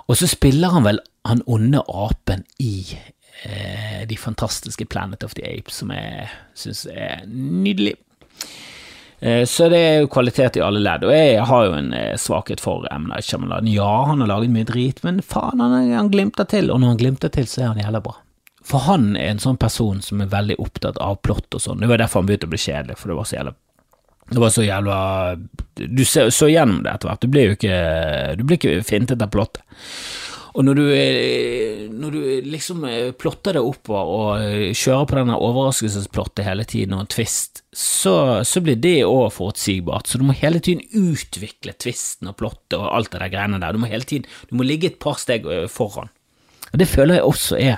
Og 0.06 0.18
så 0.20 0.28
spiller 0.30 0.74
han 0.74 0.84
vel 0.86 1.00
han 1.26 1.40
onde 1.50 1.80
apen 1.88 2.44
i 2.62 2.76
eh, 3.42 4.04
De 4.06 4.18
fantastiske 4.20 4.86
Planet 4.86 5.24
of 5.26 5.34
the 5.34 5.46
Apes, 5.48 5.80
som 5.80 5.90
jeg 5.94 6.28
syns 6.54 6.84
er 6.92 7.24
nydelig. 7.26 7.96
Eh, 9.18 9.42
så 9.48 9.70
det 9.72 9.80
er 9.80 9.98
jo 10.02 10.12
kvalitet 10.12 10.60
i 10.60 10.62
alle 10.62 10.84
ledd, 10.84 11.08
og 11.08 11.16
jeg 11.16 11.40
har 11.48 11.66
jo 11.70 11.74
en 11.80 11.90
svakhet 12.20 12.60
for 12.60 12.84
M. 12.92 13.08
Night. 13.08 13.32
Ja, 13.72 13.90
han 14.12 14.20
har 14.22 14.30
laget 14.30 14.52
mye 14.52 14.68
drit, 14.68 15.02
men 15.08 15.24
faen, 15.24 15.64
han, 15.64 15.90
han 15.96 16.12
glimter 16.12 16.46
til, 16.52 16.68
og 16.70 16.84
når 16.84 16.94
han 16.94 17.02
glimter 17.02 17.32
til, 17.32 17.48
så 17.48 17.64
er 17.64 17.72
han 17.72 17.84
jævla 17.86 18.04
bra. 18.04 18.20
For 18.66 18.82
han 18.88 19.12
er 19.14 19.30
en 19.30 19.42
sånn 19.42 19.60
person 19.62 20.00
som 20.02 20.22
er 20.22 20.32
veldig 20.32 20.58
opptatt 20.62 20.98
av 21.02 21.20
plott 21.22 21.54
og 21.54 21.62
sånn. 21.62 21.82
Det 21.82 21.90
var 21.90 22.02
derfor 22.02 22.22
han 22.22 22.30
begynte 22.30 22.48
å 22.48 22.52
bli 22.54 22.60
kjedelig, 22.60 22.98
for 22.98 23.12
det 23.12 23.18
var 23.20 23.30
så 23.30 23.38
jævla 23.38 23.54
det 24.26 24.40
var 24.42 24.50
så 24.50 24.62
jævla 24.66 24.98
Du 25.78 26.04
så, 26.04 26.30
så 26.34 26.48
gjennom 26.50 26.80
det 26.82 26.90
etter 26.90 27.06
hvert. 27.06 27.22
Du 27.22 27.30
blir 27.30 27.44
jo 27.46 27.54
ikke 27.54 27.76
Du 28.38 28.42
blir 28.42 28.58
ikke 28.58 28.80
fintet 28.86 29.22
av 29.22 29.30
plottet. 29.30 29.62
Og 30.56 30.64
når 30.64 30.78
du, 30.78 30.84
når 32.00 32.14
du 32.14 32.20
liksom 32.48 32.84
plotter 33.20 33.58
det 33.58 33.60
oppover 33.60 34.08
og 34.08 34.72
kjører 34.72 35.08
på 35.10 35.18
denne 35.18 35.36
overraskelsesplottet 35.36 36.46
hele 36.46 36.64
tiden 36.64 36.94
og 36.96 37.02
en 37.02 37.10
twist, 37.12 37.60
så, 37.76 38.40
så 38.40 38.62
blir 38.64 38.78
det 38.80 39.02
òg 39.04 39.34
forutsigbart. 39.36 40.08
Så 40.08 40.16
du 40.16 40.24
må 40.24 40.32
hele 40.38 40.62
tiden 40.64 40.80
utvikle 40.96 41.76
twisten 41.76 42.32
og 42.32 42.38
plottet 42.40 42.78
og 42.78 42.88
alt 42.88 43.12
det 43.12 43.20
der 43.20 43.34
greiene 43.34 43.60
der. 43.60 43.76
Du 43.76 43.84
må 43.84 43.90
hele 43.92 44.08
tiden 44.08 44.24
Du 44.48 44.56
må 44.56 44.64
ligge 44.64 44.88
et 44.88 44.96
par 45.02 45.20
steg 45.20 45.44
foran. 45.68 46.08
Og 46.72 46.80
det 46.80 46.88
føler 46.88 47.20
jeg 47.20 47.28
også 47.28 47.60
er 47.60 47.76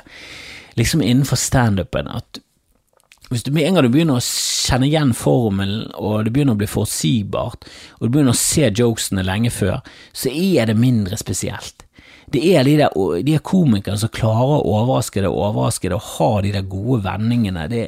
liksom 0.79 1.03
innenfor 1.03 1.41
standupen 1.41 2.11
at 2.11 2.41
hvis 3.29 3.45
du 3.45 3.51
med 3.53 3.67
en 3.69 3.77
gang 3.77 3.85
du 3.85 3.93
begynner 3.93 4.17
å 4.17 4.25
kjenne 4.25 4.87
igjen 4.88 5.11
formelen, 5.17 5.83
og 6.01 6.25
det 6.25 6.33
begynner 6.33 6.57
å 6.57 6.61
bli 6.62 6.69
forutsigbart, 6.71 7.67
og 7.99 8.07
du 8.07 8.14
begynner 8.14 8.33
å 8.33 8.41
se 8.41 8.71
jokesene 8.73 9.25
lenge 9.27 9.53
før, 9.53 9.83
så 10.17 10.33
er 10.33 10.71
det 10.71 10.79
mindre 10.81 11.19
spesielt. 11.21 11.85
Det 12.33 12.41
er 12.57 12.64
de 12.64 12.79
der, 12.81 12.97
de 13.25 13.37
komikerne 13.45 14.01
som 14.01 14.12
klarer 14.12 14.59
å 14.62 14.79
overraske 14.81 15.21
deg 15.21 15.29
og 15.29 15.45
overraske 15.51 15.88
deg 15.88 15.97
og 15.97 16.09
har 16.14 16.41
de 16.45 16.55
der 16.57 16.71
gode 16.73 17.03
vendingene. 17.05 17.67
Det, 17.69 17.85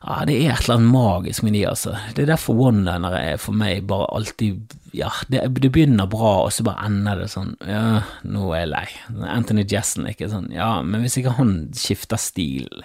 ja, 0.00 0.22
det 0.24 0.34
er 0.38 0.54
et 0.54 0.62
eller 0.64 0.78
annet 0.78 0.92
magisk 0.94 1.44
med 1.44 1.52
de, 1.52 1.66
altså. 1.68 1.92
Det 2.16 2.22
er 2.24 2.30
derfor 2.32 2.56
one-linere 2.70 3.36
for 3.40 3.56
meg 3.56 3.84
bare 3.88 4.08
alltid 4.16 4.76
ja, 4.96 5.10
det, 5.28 5.42
det, 5.60 5.68
begynner 5.70 6.08
bra, 6.10 6.46
og 6.46 6.54
så 6.56 6.64
bare 6.66 6.88
ender 6.88 7.20
det 7.20 7.28
sånn 7.30 7.52
Ja, 7.68 8.00
nå 8.24 8.48
er 8.54 8.64
jeg 8.64 8.70
lei. 8.72 8.86
Anthony 9.28 9.66
Jeselnik 9.68 10.22
er 10.24 10.32
sånn 10.32 10.48
Ja, 10.54 10.78
men 10.82 11.04
hvis 11.04 11.20
ikke 11.20 11.36
han 11.36 11.52
skifter 11.76 12.18
stil, 12.18 12.80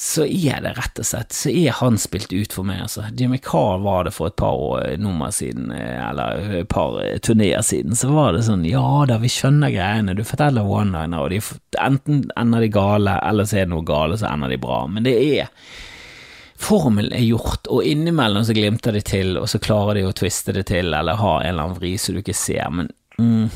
så 0.00 0.22
er 0.24 0.62
det 0.64 0.76
rett 0.78 1.02
og 1.02 1.04
slett 1.04 1.34
Så 1.36 1.50
er 1.50 1.74
han 1.76 1.98
spilt 2.00 2.30
ut 2.32 2.54
for 2.54 2.64
meg, 2.64 2.86
altså. 2.86 3.10
Jimmy 3.10 3.42
Carr 3.42 3.82
var 3.82 4.06
det 4.06 4.14
for 4.16 4.30
et 4.30 4.38
par 4.38 4.54
år, 4.54 4.86
eh, 4.86 4.96
nummer 5.02 5.34
siden, 5.34 5.74
eh, 5.74 5.98
eller 5.98 6.62
et 6.62 6.70
par 6.70 7.02
eh, 7.02 7.18
turneer 7.18 7.66
siden, 7.66 7.98
så 7.98 8.14
var 8.14 8.38
det 8.38 8.46
sånn 8.46 8.64
Ja 8.70 9.02
da, 9.10 9.18
vi 9.18 9.34
skjønner 9.34 9.74
greiene, 9.74 10.14
du 10.14 10.22
forteller 10.24 10.62
one-liner, 10.78 11.26
og 11.26 11.34
de, 11.34 11.42
enten 11.82 12.28
ender 12.38 12.64
de 12.64 12.72
gale, 12.78 13.18
eller 13.28 13.50
så 13.50 13.60
er 13.60 13.66
det 13.66 13.74
noe 13.74 13.88
gale, 13.90 14.16
så 14.16 14.30
ender 14.30 14.54
de 14.54 14.62
bra, 14.62 14.84
men 14.86 15.10
det 15.10 15.18
er 15.18 15.50
formelen 16.60 17.14
er 17.16 17.24
gjort, 17.24 17.68
og 17.72 17.86
innimellom 17.86 18.44
så 18.46 18.54
glimter 18.56 18.94
de 18.96 19.02
til, 19.06 19.34
og 19.40 19.48
så 19.50 19.60
klarer 19.62 19.98
de 19.98 20.06
å 20.08 20.14
twiste 20.16 20.54
det 20.56 20.66
til, 20.70 20.92
eller 20.96 21.20
ha 21.20 21.34
en 21.40 21.52
eller 21.52 21.68
annen 21.68 21.80
vri 21.80 21.96
så 22.00 22.14
du 22.14 22.20
ikke 22.20 22.36
ser, 22.36 22.68
men 22.74 22.90
mm, 23.16 23.50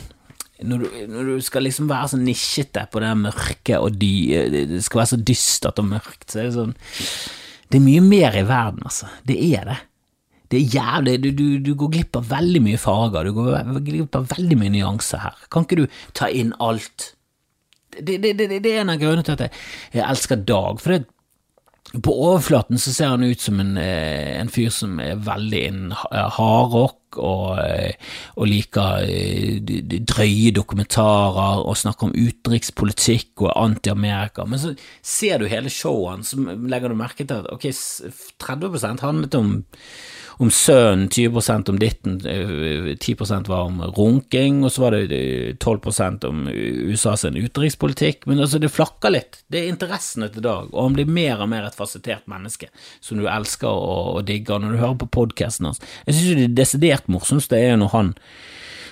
når, 0.65 0.85
du, 0.85 1.01
når, 1.13 1.31
du, 1.31 1.45
skal 1.45 1.67
liksom 1.67 1.89
være 1.91 2.13
så 2.15 2.21
nisjete 2.21 2.87
på 2.93 3.03
det 3.05 3.15
mørke 3.21 3.81
og 3.83 3.97
dy, 4.01 4.13
det 4.71 4.85
skal 4.87 5.03
være 5.03 5.13
så 5.15 5.23
dystert 5.33 5.83
og 5.83 5.91
mørkt, 5.91 6.29
så 6.31 6.41
er 6.41 6.49
det 6.49 6.55
sånn 6.57 6.77
Det 7.69 7.81
er 7.81 7.85
mye 7.85 8.05
mer 8.05 8.39
i 8.39 8.47
verden, 8.47 8.85
altså. 8.87 9.09
Det 9.27 9.37
er 9.51 9.67
det. 9.73 9.81
Det 10.53 10.61
er 10.61 10.77
jævlig, 10.77 11.15
du, 11.25 11.31
du, 11.35 11.47
du 11.65 11.73
går 11.81 11.91
glipp 11.97 12.19
av 12.21 12.29
veldig 12.31 12.61
mye 12.63 12.79
farger, 12.79 13.27
du 13.27 13.35
går 13.35 13.81
glipp 13.83 14.17
av 14.21 14.29
veldig 14.31 14.59
mye 14.61 14.75
nyanser 14.77 15.25
her. 15.25 15.41
Kan 15.51 15.67
ikke 15.67 15.81
du 15.83 16.01
ta 16.15 16.29
inn 16.31 16.53
alt? 16.63 17.11
Det, 17.95 18.19
det, 18.23 18.35
det, 18.39 18.49
det 18.63 18.71
er 18.71 18.83
en 18.83 18.93
av 18.95 19.01
grunnene 19.01 19.25
til 19.27 19.37
at 19.37 19.49
jeg 19.95 20.05
elsker 20.05 20.41
Dag, 20.47 20.79
for 20.83 20.95
det 20.95 21.05
på 22.03 22.15
overflaten 22.29 22.79
så 22.79 22.93
ser 22.95 23.13
han 23.13 23.23
ut 23.23 23.41
som 23.41 23.61
en, 23.61 23.77
eh, 23.77 24.41
en 24.41 24.51
fyr 24.51 24.71
som 24.75 24.99
er 25.01 25.21
veldig 25.21 25.63
innen 25.69 25.95
hardrock 26.11 26.99
og, 27.19 27.61
og 28.37 28.49
liker 28.51 29.05
drøye 30.15 30.55
dokumentarer 30.57 31.63
og 31.65 31.79
snakker 31.79 32.09
om 32.09 32.17
utenrikspolitikk 32.17 33.45
og 33.47 33.53
anti-Amerika. 33.53 34.47
Men 34.49 34.63
så 34.63 34.75
ser 35.03 35.39
du 35.41 35.49
hele 35.51 35.73
showet, 35.73 36.27
så 36.29 36.41
legger 36.41 36.93
du 36.93 36.99
merke 36.99 37.25
til 37.25 37.43
at 37.43 37.51
ok, 37.53 37.71
30% 38.45 39.05
handlet 39.05 39.39
om 39.39 39.57
om 40.37 40.51
sønnen, 40.51 41.09
20% 41.09 41.71
om 41.71 41.79
ditten, 41.79 42.19
10 42.21 43.13
eh, 43.13 43.43
var 43.47 43.61
om 43.69 43.81
runking, 43.97 44.65
og 44.65 44.73
så 44.73 44.83
var 44.83 44.97
det 44.97 45.61
12 45.63 45.81
eh, 46.01 46.29
om 46.29 46.49
USA 46.91 47.17
sin 47.17 47.37
utenrikspolitikk. 47.37 48.27
Men 48.27 48.43
altså, 48.43 48.59
det 48.59 48.73
flakker 48.75 49.15
litt. 49.15 49.43
Det 49.49 49.63
er 49.63 49.71
interessen 49.71 50.27
etter 50.27 50.45
dag, 50.45 50.73
og 50.73 50.89
han 50.89 50.99
blir 50.99 51.11
mer 51.11 51.45
og 51.45 51.51
mer 51.53 51.69
et 51.69 51.79
fasettert 51.79 52.27
menneske 52.31 52.71
som 53.01 53.21
du 53.21 53.29
elsker 53.31 53.71
og, 53.71 54.25
digger 54.27 54.63
når 54.63 54.75
du 54.75 54.81
hører 54.81 54.99
på 55.05 55.11
podkasten 55.21 55.69
hans. 55.69 55.83
Jeg 56.09 56.19
synes 56.19 56.39
det 56.41 56.49
er 56.49 56.59
desidert 56.63 57.04
morsomste 57.13 57.59
er 57.59 57.75
jo 57.75 57.81
når 57.85 57.95
han 57.95 58.13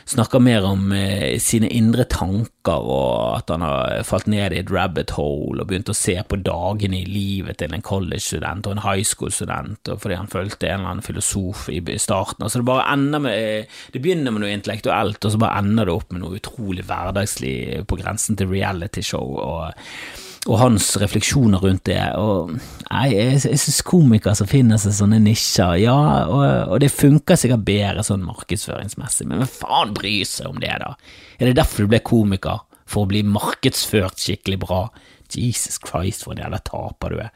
snakker 0.09 0.43
mer 0.43 0.65
om 0.67 0.93
eh, 0.97 1.39
sine 1.43 1.69
indre 1.73 2.05
tanker, 2.11 2.83
og 2.83 3.39
at 3.39 3.53
han 3.53 3.65
har 3.65 4.03
falt 4.07 4.29
ned 4.31 4.55
i 4.55 4.61
et 4.63 4.73
rabbit 4.73 5.15
hole 5.17 5.63
og 5.63 5.71
begynt 5.71 5.93
å 5.93 5.97
se 5.97 6.17
på 6.27 6.39
dagene 6.43 7.03
i 7.03 7.09
livet 7.09 7.61
til 7.61 7.75
en 7.75 7.85
college-student 7.87 8.67
og 8.67 8.77
en 8.77 8.85
high 8.87 9.05
school-student, 9.07 9.93
fordi 10.03 10.19
han 10.19 10.31
fulgte 10.33 10.69
en 10.69 10.81
eller 10.81 10.95
annen 10.95 11.07
filosof 11.07 11.69
i 11.73 11.83
starten. 12.03 12.43
Altså 12.45 12.63
det 12.63 12.69
bare 12.69 12.89
ender 12.93 13.23
med 13.23 13.39
eh, 13.39 13.81
Det 13.93 14.03
begynner 14.03 14.35
med 14.35 14.45
noe 14.45 14.53
intellektuelt, 14.53 15.23
og 15.23 15.33
så 15.33 15.41
bare 15.41 15.63
ender 15.63 15.89
det 15.89 15.97
opp 15.97 16.13
med 16.13 16.25
noe 16.25 16.39
utrolig 16.41 16.87
hverdagslig 16.89 17.87
på 17.89 18.03
grensen 18.03 18.39
til 18.39 18.51
reality-show. 18.53 19.39
og 19.39 20.31
og 20.51 20.59
hans 20.59 20.89
refleksjoner 20.99 21.63
rundt 21.63 21.85
det. 21.87 22.01
Og 22.19 22.57
nei, 22.89 23.05
jeg, 23.15 23.39
jeg 23.47 23.61
syns 23.63 23.83
komikere 23.87 24.35
som 24.39 24.51
finner 24.51 24.81
seg 24.83 24.97
sånne 24.97 25.21
nisjer, 25.23 25.79
ja, 25.85 25.97
og, 26.27 26.43
og, 26.43 26.77
det 26.83 26.91
funker 26.95 27.39
sikkert 27.39 27.65
bedre 27.69 28.05
sånn 28.07 28.27
markedsføringsmessig, 28.27 29.29
men 29.31 29.43
hvem 29.43 29.53
faen 29.55 29.95
bryr 29.97 30.27
seg 30.29 30.51
om 30.51 30.61
det, 30.63 30.75
da? 30.83 30.95
Er 31.39 31.51
det 31.51 31.59
derfor 31.61 31.87
du 31.87 31.95
ble 31.95 32.03
komiker? 32.05 32.67
For 32.93 33.07
å 33.07 33.09
bli 33.09 33.23
markedsført 33.25 34.21
skikkelig 34.21 34.59
bra? 34.67 34.85
Jesus 35.33 35.79
Christ, 35.81 36.27
for 36.27 36.35
en 36.35 36.43
jævla 36.43 36.59
taper 36.67 37.15
du 37.15 37.23
er. 37.25 37.31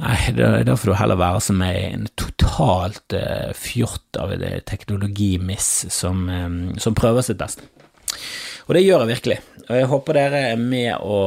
Nei, 0.00 0.32
da 0.64 0.74
får 0.76 0.90
du 0.90 0.96
heller 0.96 1.20
være 1.20 1.40
som 1.44 1.58
meg, 1.60 1.78
en 1.94 2.06
totalt 2.18 3.14
uh, 3.16 3.52
fjott 3.56 4.16
av 4.20 4.32
en 4.32 4.44
teknologimiss 4.68 5.70
som, 5.92 6.24
um, 6.28 6.60
som 6.80 6.96
prøver 6.96 7.24
sitt 7.24 7.40
beste. 7.40 7.64
Og 8.70 8.76
det 8.76 8.84
gjør 8.84 9.02
jeg 9.02 9.10
virkelig. 9.10 9.36
Og 9.70 9.76
jeg 9.78 9.86
håper 9.86 10.16
dere 10.18 10.38
er 10.52 10.60
med 10.62 11.02
å, 11.02 11.18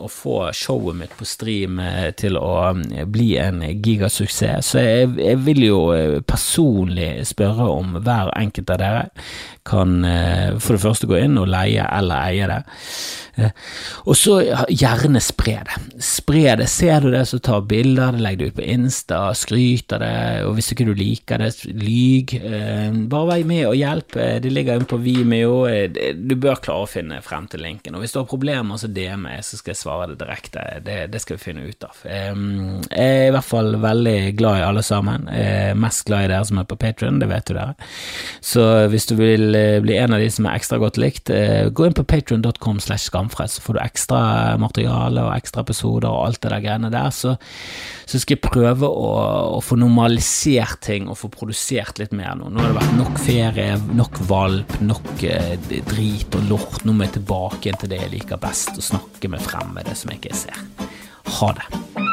å 0.00 0.08
få 0.08 0.36
showet 0.56 0.96
mitt 0.96 1.12
på 1.16 1.26
stream 1.28 1.80
eh, 1.80 2.10
til 2.16 2.38
å 2.40 2.52
eh, 2.72 3.04
bli 3.08 3.34
en 3.40 3.60
gigasuksess. 3.64 4.72
Så 4.72 4.84
jeg, 4.84 5.10
jeg, 5.20 5.40
vil 5.44 5.64
jo 5.66 5.80
eh, 5.92 6.20
personlig 6.24 7.26
spørre 7.28 7.68
om 7.68 7.98
hver 8.00 8.32
enkelt 8.36 8.72
av 8.72 8.80
dere 8.80 9.08
kan 9.62 10.00
for 10.58 10.74
det 10.74 10.82
første 10.82 11.06
gå 11.06 11.20
inn 11.22 11.36
og 11.38 11.46
leie 11.46 11.84
eller 11.86 12.24
eie 12.26 12.46
det. 12.50 12.56
Og 14.10 14.16
så 14.18 14.40
gjerne 14.66 15.20
spre 15.22 15.54
det. 15.68 15.76
Spre 16.02 16.56
det. 16.58 16.66
Ser 16.66 17.04
du 17.04 17.12
det, 17.12 17.20
så 17.30 17.38
ta 17.38 17.60
bilder, 17.62 18.18
legg 18.18 18.40
det 18.40 18.48
ut 18.50 18.56
på 18.56 18.64
Insta, 18.66 19.20
skryt 19.38 19.94
av 19.94 20.02
det, 20.02 20.16
og 20.48 20.56
hvis 20.56 20.72
ikke 20.74 20.88
du 20.88 20.90
liker 20.98 21.44
det, 21.44 21.52
lyg. 21.78 22.34
Bare 23.12 23.28
vær 23.30 23.46
med 23.52 23.68
og 23.68 23.78
hjelp. 23.78 24.18
Det 24.42 24.50
ligger 24.50 24.82
inne 24.82 24.90
på 24.90 24.98
Vimeo. 25.04 25.54
Du 25.94 26.34
bør 26.34 26.58
klare 26.66 26.81
å 26.82 26.90
finne 26.90 27.20
frem 27.24 27.46
til 27.50 27.62
linken. 27.64 27.96
Og 27.96 28.04
hvis 28.04 28.14
du 28.14 28.20
har 28.20 28.28
problemer, 28.30 28.80
så 28.80 28.90
DM 28.90 29.26
meg, 29.26 29.42
så 29.46 29.58
skal 29.58 29.74
jeg 29.74 29.80
svare 29.82 30.08
det 30.12 30.18
direkte. 30.22 30.64
Det, 30.84 30.98
det, 31.12 31.22
skal 31.22 31.38
vi 31.38 31.44
finne 31.44 31.66
ut 31.66 31.86
av. 31.86 32.02
Jeg 32.04 32.88
er 32.92 33.28
i 33.28 33.34
hvert 33.34 33.48
fall 33.48 33.76
veldig 33.82 34.16
glad 34.38 34.60
i 34.60 34.66
alle 34.66 34.84
sammen. 34.86 35.28
Er 35.32 35.78
mest 35.78 36.04
glad 36.08 36.26
i 36.26 36.32
dere 36.32 36.48
som 36.48 36.60
er 36.62 36.68
på 36.68 36.78
Patrion, 36.80 37.20
det 37.22 37.30
vet 37.30 37.48
du 37.48 37.54
dere. 37.56 37.76
Så 38.44 38.66
hvis 38.92 39.06
du 39.10 39.14
vil 39.18 39.54
eh, 39.58 39.78
bli 39.84 39.96
en 40.00 40.16
av 40.16 40.22
de 40.22 40.28
som 40.32 40.46
er 40.48 40.58
ekstra 40.58 40.80
godt 40.82 40.98
likt, 41.00 41.30
eh, 41.32 41.68
gå 41.70 41.86
inn 41.86 41.96
på 41.96 42.06
patrion.com 42.08 42.80
slash 42.82 43.08
skamfrelst, 43.08 43.58
så 43.58 43.66
får 43.66 43.78
du 43.78 43.82
ekstra 43.84 44.20
materiale 44.60 45.26
og 45.26 45.34
ekstra 45.36 45.64
episoder 45.66 46.10
og 46.10 46.26
alt 46.26 46.42
det 46.42 46.52
der 46.52 46.64
greiene 46.64 46.92
der. 46.92 47.10
Så, 47.14 47.36
så 48.08 48.20
skal 48.20 48.36
jeg 48.36 48.44
prøve 48.44 48.88
å, 48.88 49.10
å, 49.58 49.60
få 49.64 49.78
normalisert 49.80 50.82
ting 50.84 51.08
og 51.10 51.18
få 51.20 51.30
produsert 51.32 52.00
litt 52.02 52.14
mer 52.16 52.36
nå. 52.38 52.50
Nå 52.52 52.62
har 52.62 52.72
det 52.72 52.80
vært 52.80 52.96
nok 52.98 53.20
ferie, 53.22 53.78
nok 54.02 54.20
valp, 54.30 54.76
nok 54.84 55.26
eh, 55.28 55.54
drit 55.92 56.38
og 56.38 56.48
lort 56.50 56.71
nå 56.84 56.94
må 56.96 57.06
jeg 57.06 57.18
tilbake 57.18 57.74
til 57.78 57.92
det 57.92 58.00
jeg 58.00 58.14
liker 58.16 58.40
best, 58.42 58.74
å 58.78 58.84
snakke 58.84 59.30
med 59.32 59.44
fremmede 59.44 59.94
som 59.98 60.12
jeg 60.12 60.22
ikke 60.22 60.40
ser. 60.44 60.64
Ha 61.38 61.52
det. 61.58 62.11